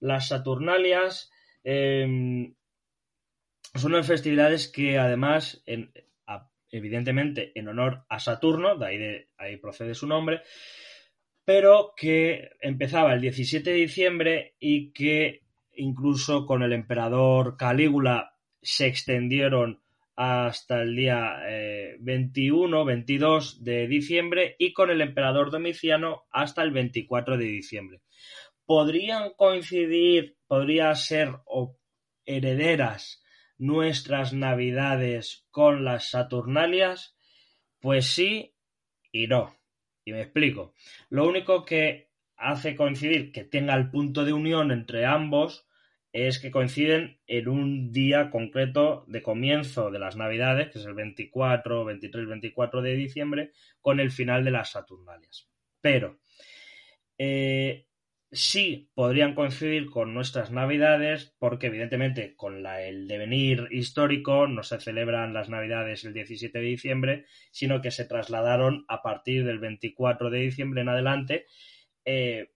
[0.00, 1.30] Las Saturnalias
[1.64, 2.54] em,
[3.74, 5.64] son unas festividades que además,
[6.70, 10.42] evidentemente, en honor a Saturno, de ahí, de ahí procede su nombre,
[11.44, 15.42] pero que empezaba el 17 de diciembre y que
[15.74, 19.81] incluso con el emperador Calígula se extendieron
[20.16, 21.38] hasta el día
[22.00, 28.02] 21, eh, 22 de diciembre y con el emperador Domiciano hasta el 24 de diciembre.
[28.64, 31.30] ¿Podrían coincidir, podría ser
[32.24, 33.22] herederas
[33.58, 37.16] nuestras navidades con las Saturnalias?
[37.80, 38.54] Pues sí
[39.10, 39.56] y no.
[40.04, 40.74] Y me explico.
[41.10, 45.66] Lo único que hace coincidir que tenga el punto de unión entre ambos
[46.12, 50.94] es que coinciden en un día concreto de comienzo de las Navidades, que es el
[50.94, 55.48] 24, 23, 24 de diciembre, con el final de las Saturnalias.
[55.80, 56.20] Pero
[57.16, 57.86] eh,
[58.30, 65.32] sí podrían coincidir con nuestras Navidades, porque evidentemente con el devenir histórico no se celebran
[65.32, 70.38] las Navidades el 17 de diciembre, sino que se trasladaron a partir del 24 de
[70.40, 71.46] diciembre en adelante
[72.04, 72.50] eh,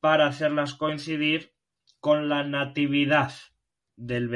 [0.00, 1.53] para hacerlas coincidir
[2.04, 3.32] con la natividad
[3.96, 4.28] del,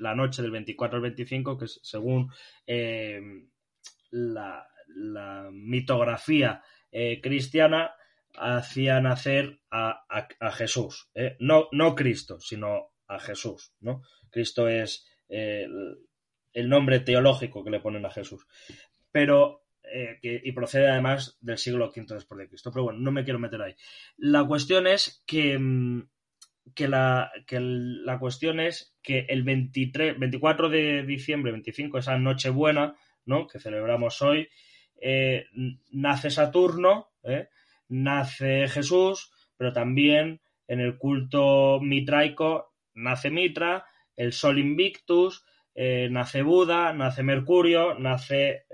[0.00, 2.32] la noche del 24 al 25, que según
[2.66, 3.20] eh,
[4.10, 4.66] la,
[5.52, 7.94] mitografía eh, cristiana
[8.36, 10.04] hacía nacer a,
[10.52, 11.12] Jesús.
[11.14, 11.36] Eh.
[11.38, 13.72] No, no Cristo, sino a Jesús.
[13.78, 14.02] ¿no?
[14.28, 16.08] Cristo es el,
[16.54, 18.48] nombre teológico que le ponen a Jesús.
[19.12, 19.62] Pero
[20.22, 22.72] y procede además del siglo V después de Cristo.
[22.72, 23.76] Pero bueno, no me quiero meter ahí.
[24.16, 26.02] La cuestión es que mm,
[26.74, 32.96] que la, que la cuestión es que el 23, 24 de diciembre, 25, esa Nochebuena,
[33.24, 33.46] ¿no?
[33.46, 34.48] que celebramos hoy,
[35.00, 35.46] eh,
[35.90, 37.48] nace Saturno, ¿eh?
[37.88, 45.44] nace Jesús, pero también en el culto mitraico nace Mitra, el Sol Invictus,
[45.74, 48.66] eh, nace Buda, nace Mercurio, nace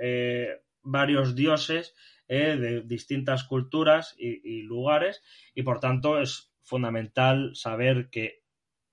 [0.83, 1.95] varios dioses
[2.29, 5.23] de distintas culturas y, y, lugares,
[5.55, 8.43] y por tanto es fundamental saber que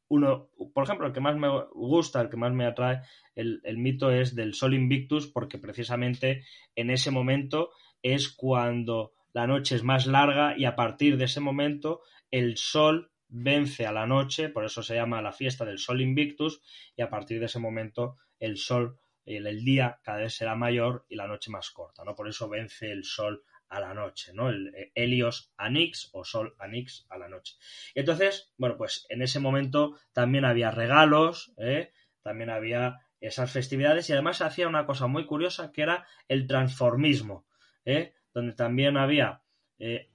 [0.07, 3.01] uno, por ejemplo, el que más me gusta, el que más me atrae,
[3.36, 6.45] el, mito es del Sol Invictus, porque precisamente
[6.76, 7.71] en ese momento
[8.03, 13.11] es cuando la noche es más larga y a partir de ese momento el Sol
[13.28, 16.61] vence a la noche, por eso se llama la fiesta del Sol Invictus,
[16.95, 21.07] y a partir de ese momento el Sol, el, el día cada vez será mayor
[21.09, 22.13] y la noche más corta, ¿no?
[22.13, 23.43] Por eso vence el Sol
[23.74, 24.49] a la noche, ¿no?
[24.49, 27.55] El eh, Helios Anix o Sol Anix a la noche.
[27.95, 31.91] entonces, bueno, pues en ese momento también había regalos, ¿eh?
[32.21, 36.45] también había esas festividades y además se hacía una cosa muy curiosa que era el
[36.45, 37.47] transformismo,
[37.84, 38.13] ¿eh?
[38.34, 39.41] donde también había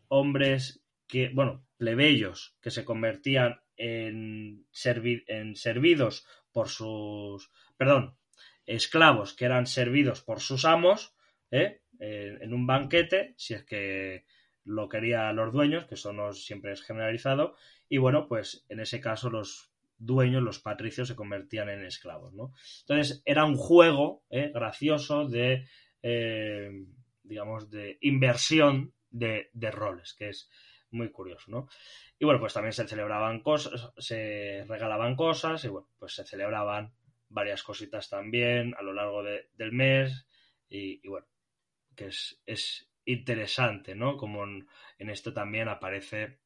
[0.08, 4.66] hombres que, bueno, plebeyos que se convertían en,
[5.26, 8.16] en servidos por sus, perdón,
[8.64, 11.14] esclavos que eran servidos por sus amos,
[11.50, 11.82] ¿eh?
[11.98, 14.24] En un banquete, si es que
[14.68, 17.56] lo querían los dueños, que eso no siempre es generalizado,
[17.88, 22.52] y bueno, pues en ese caso los dueños, los patricios, se convertían en esclavos, ¿no?
[22.80, 24.50] Entonces era un juego ¿eh?
[24.52, 25.66] gracioso de,
[26.02, 26.70] eh,
[27.22, 30.50] digamos, de inversión de, de, roles, que es
[30.90, 31.68] muy curioso, ¿no?
[32.18, 36.92] Y bueno, pues también se celebraban cosas, se regalaban cosas, y bueno, pues se celebraban
[37.30, 40.26] varias cositas también a lo largo del mes,
[40.68, 41.26] y bueno,
[41.98, 42.06] que
[42.46, 44.16] es, interesante, ¿no?
[44.16, 46.40] Como en, esto también aparece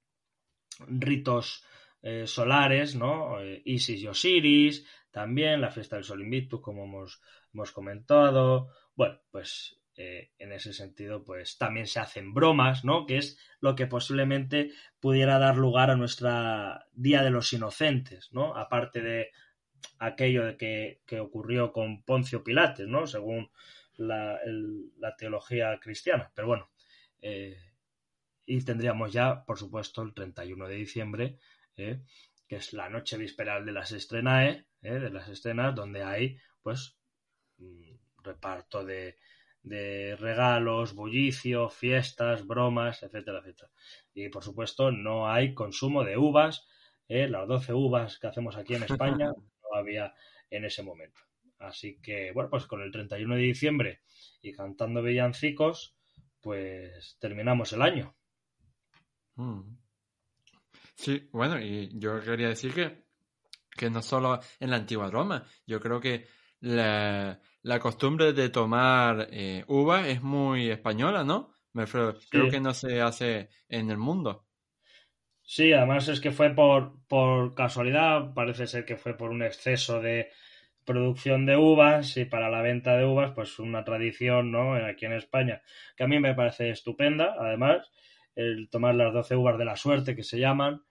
[0.86, 1.64] ritos
[2.00, 3.40] eh, solares, ¿no?
[3.40, 7.20] Eh, Isis y Osiris, también la fiesta del Sol Invictus, como hemos,
[7.52, 8.68] hemos comentado.
[8.94, 13.06] Bueno, pues eh, en ese sentido, pues también se hacen bromas, ¿no?
[13.06, 18.56] Que es lo que posiblemente pudiera dar lugar a nuestra Día de los Inocentes, ¿no?
[18.56, 19.30] Aparte de
[19.98, 23.06] aquello que, que ocurrió con Poncio Pilates, ¿no?
[23.08, 23.50] Según
[24.08, 26.30] la, teología cristiana.
[26.34, 26.70] Pero bueno,
[27.20, 27.56] eh,
[28.46, 31.38] y tendríamos ya, por supuesto, el 31 de diciembre,
[31.76, 32.02] eh,
[32.48, 36.96] que es la noche visperal de las estrenae, eh, de las estrenas, donde hay, pues,
[37.58, 39.16] mm, reparto de,
[39.62, 43.70] de regalos, bullicio, fiestas, bromas, etcétera, etcétera.
[44.14, 46.66] Y por supuesto no hay consumo de uvas,
[47.08, 49.26] las 12 uvas que hacemos aquí en España
[49.62, 50.14] no había
[50.50, 51.20] en ese momento.
[51.62, 54.00] Así que, bueno, pues con el 31 de diciembre
[54.42, 55.96] y cantando villancicos,
[56.40, 58.16] pues terminamos el año.
[59.36, 59.76] Mm.
[60.96, 63.04] Sí, bueno, y yo quería decir que,
[63.70, 66.26] que no solo en la antigua Roma, yo creo que
[66.60, 67.40] la,
[67.80, 71.54] costumbre de tomar eh, uva es muy española, ¿no?
[71.72, 74.46] Me creo que no se hace en el mundo.
[75.42, 80.00] Sí, además es que fue por, por casualidad, parece ser que fue por un exceso
[80.00, 80.30] de,
[80.84, 84.74] producción de uvas y para la venta de uvas, pues una tradición, ¿no?
[84.74, 85.62] Aquí en España,
[85.96, 87.90] que a mí me parece estupenda, además,
[88.34, 90.82] el tomar las 12 uvas de la suerte que se llaman,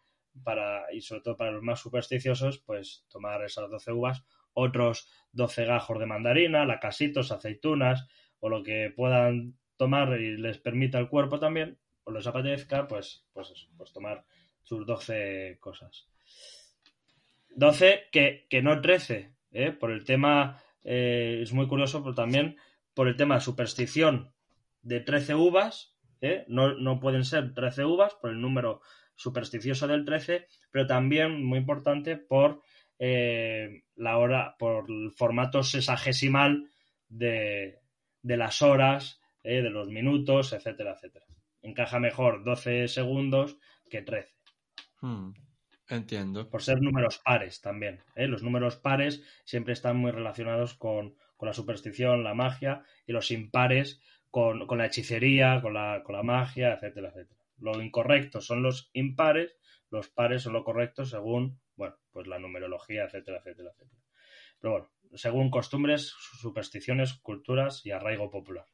[0.44, 4.24] para, y sobre todo para los más supersticiosos, pues tomar esas 12 uvas,
[4.54, 8.08] otros 12 gajos de mandarina, lacasitos, aceitunas,
[8.40, 13.26] o lo que puedan tomar y les permita el cuerpo también, o les apetezca, pues,
[13.34, 14.24] pues eso, pues tomar
[14.64, 16.08] sus 12 cosas.
[17.56, 19.72] 12 que, que no 13, ¿eh?
[19.72, 22.58] por el tema, eh, es muy curioso, pero también
[22.94, 24.32] por el tema de superstición
[24.82, 26.46] de 13 uvas, ¿eh?
[26.48, 28.82] no, no, pueden ser 13 uvas por el número
[29.16, 32.62] supersticioso del 13, pero también muy importante por
[33.96, 36.70] la hora, por el formato sesagesimal
[37.10, 37.80] de,
[38.22, 41.26] las horas, de los minutos, etcétera, etcétera.
[41.64, 43.58] Encaja mejor 12 segundos
[43.90, 44.34] que 13.
[45.02, 45.32] Hmm,
[45.96, 46.50] entiendo.
[46.50, 48.04] Por ser números pares también.
[48.16, 48.28] ¿eh?
[48.28, 54.00] Los números pares siempre están muy relacionados con, la superstición, la magia, y los impares
[54.30, 57.40] con, la hechicería, con la, con la magia, etcétera, etcétera.
[57.58, 59.58] Lo incorrecto son los impares,
[59.90, 64.02] los pares son lo correcto según, bueno, pues la numerología, etcétera, etcétera, etcétera.
[64.60, 68.66] Pero bueno, según costumbres, supersticiones, culturas y arraigo popular.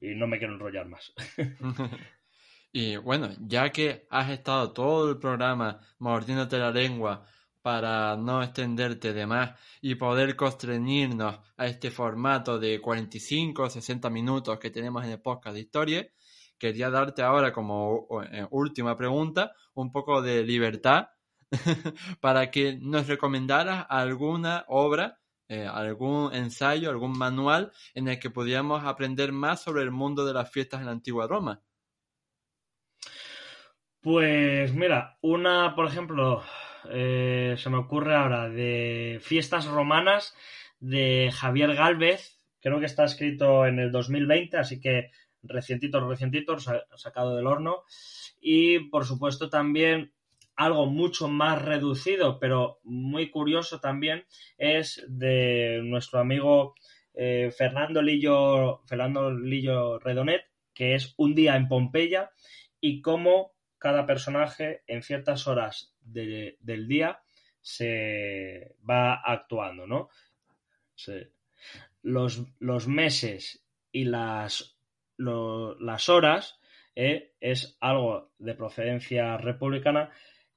[0.00, 1.12] Y no me quiero enrollar más.
[2.72, 7.24] y bueno, ya que has estado todo el programa mordiéndote la lengua
[7.62, 14.08] para no extenderte de más y poder constreñirnos a este formato de 45 o 60
[14.10, 16.08] minutos que tenemos en el podcast de historia,
[16.58, 21.08] quería darte ahora como eh, última pregunta un poco de libertad
[22.20, 28.84] para que nos recomendaras alguna obra, eh, algún ensayo, algún manual en el que pudiéramos
[28.84, 31.60] aprender más sobre el mundo de las fiestas en la antigua Roma.
[34.06, 36.40] Pues mira, una, por ejemplo,
[36.90, 40.32] eh, se me ocurre ahora de fiestas romanas
[40.78, 45.10] de Javier Galvez, creo que está escrito en el 2020, así que
[45.42, 46.56] recientito, recientito,
[46.94, 47.82] sacado del horno.
[48.40, 50.12] Y por supuesto también
[50.54, 54.24] algo mucho más reducido, pero muy curioso también,
[54.56, 56.76] es de nuestro amigo
[57.12, 60.42] eh, Fernando, Lillo, Fernando Lillo Redonet,
[60.72, 62.30] que es Un día en Pompeya,
[62.80, 67.20] y cómo cada personaje en ciertas horas del día
[67.60, 70.08] se va actuando, ¿no?
[72.02, 74.78] Los, los, meses y las,
[75.18, 76.60] las horas
[76.94, 80.10] eh, es algo de procedencia republicana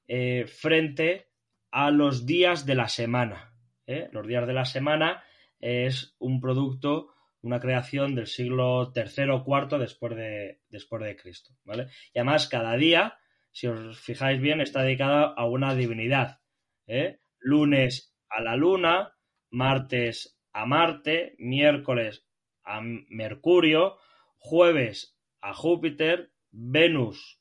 [0.08, 1.28] eh, frente
[1.70, 3.54] a los días de la semana.
[3.86, 4.08] ¿eh?
[4.12, 5.22] Los días de la semana
[5.60, 11.54] es un producto, una creación del siglo III o IV después de, después de Cristo.
[11.64, 11.88] ¿vale?
[12.12, 13.18] Y además cada día,
[13.50, 16.40] si os fijáis bien, está dedicado a una divinidad.
[16.86, 17.20] ¿eh?
[17.38, 19.14] Lunes a la luna,
[19.50, 22.26] martes a Marte, miércoles
[22.64, 23.96] a Mercurio,
[24.38, 27.40] jueves a Júpiter, Venus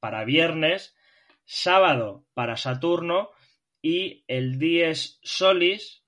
[0.00, 0.96] para viernes,
[1.44, 3.30] sábado para Saturno
[3.82, 6.04] y el dies solis,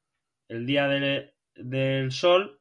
[0.49, 2.58] el día del, sol,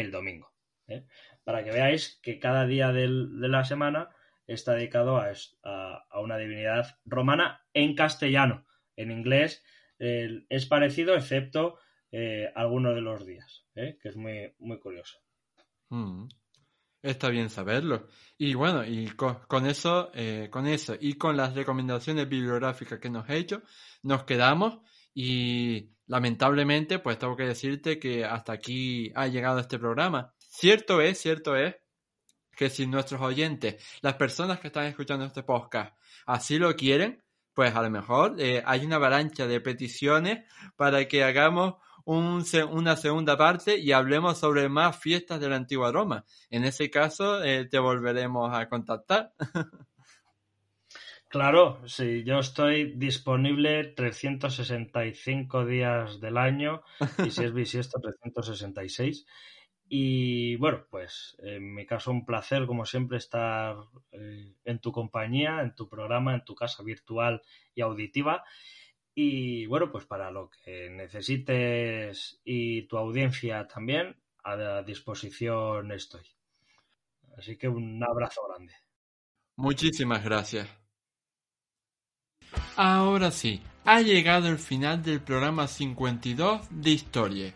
[0.00, 0.52] el domingo.
[0.86, 1.04] ¿eh?
[1.44, 4.10] Para que veáis que cada día de la semana
[4.46, 5.32] está dedicado a,
[5.62, 8.66] a, una divinidad romana en castellano.
[8.96, 9.64] En inglés
[9.98, 11.78] es parecido, excepto
[12.12, 13.98] eh, algunos de los días, ¿eh?
[14.00, 15.18] que es muy, muy curioso.
[15.90, 16.28] Mm.
[17.00, 18.08] Está bien saberlo.
[18.36, 20.10] Y bueno, y con, eso,
[20.50, 23.62] con eso y con las recomendaciones bibliográficas que nos he hecho,
[24.02, 24.80] nos quedamos
[25.14, 30.34] y lamentablemente pues tengo que decirte que hasta aquí ha llegado este programa.
[30.38, 31.76] Cierto es, cierto es
[32.56, 35.94] que si nuestros oyentes, las personas que están escuchando este podcast,
[36.26, 37.22] así lo quieren,
[37.54, 40.44] pues a lo mejor eh, hay una avalancha de peticiones
[40.76, 46.24] para que hagamos una segunda parte y hablemos sobre más fiestas de la antigua Roma.
[46.48, 49.34] En ese caso, eh, te volveremos a contactar.
[51.28, 56.82] Claro, sí, yo estoy disponible 365 días del año
[57.22, 59.26] y si es bisiesto 366.
[59.90, 63.76] Y bueno, pues en mi caso un placer como siempre estar
[64.12, 67.42] eh, en tu compañía, en tu programa, en tu casa virtual
[67.74, 68.44] y auditiva.
[69.14, 76.24] Y bueno, pues para lo que necesites y tu audiencia también, a disposición estoy.
[77.36, 78.74] Así que un abrazo grande.
[79.56, 80.87] Muchísimas gracias.
[82.80, 87.52] Ahora sí, ha llegado el final del programa 52 de Historia.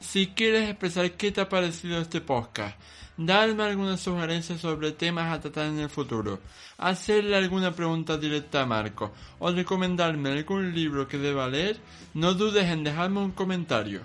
[0.00, 2.76] Si quieres expresar qué te ha parecido este podcast,
[3.16, 6.40] darme alguna sugerencia sobre temas a tratar en el futuro,
[6.78, 11.78] hacerle alguna pregunta directa a Marco o recomendarme algún libro que deba leer,
[12.14, 14.00] no dudes en dejarme un comentario.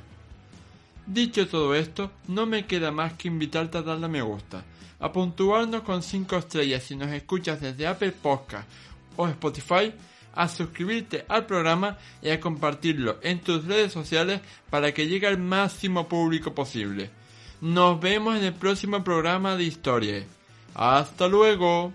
[1.08, 4.64] Dicho todo esto, no me queda más que invitarte a darle a me gusta,
[5.00, 8.70] a puntuarnos con 5 estrellas si nos escuchas desde Apple Podcast
[9.18, 9.92] o Spotify,
[10.34, 15.38] a suscribirte al programa y a compartirlo en tus redes sociales para que llegue al
[15.38, 17.10] máximo público posible.
[17.62, 20.24] Nos vemos en el próximo programa de historia.
[20.74, 21.94] Hasta luego.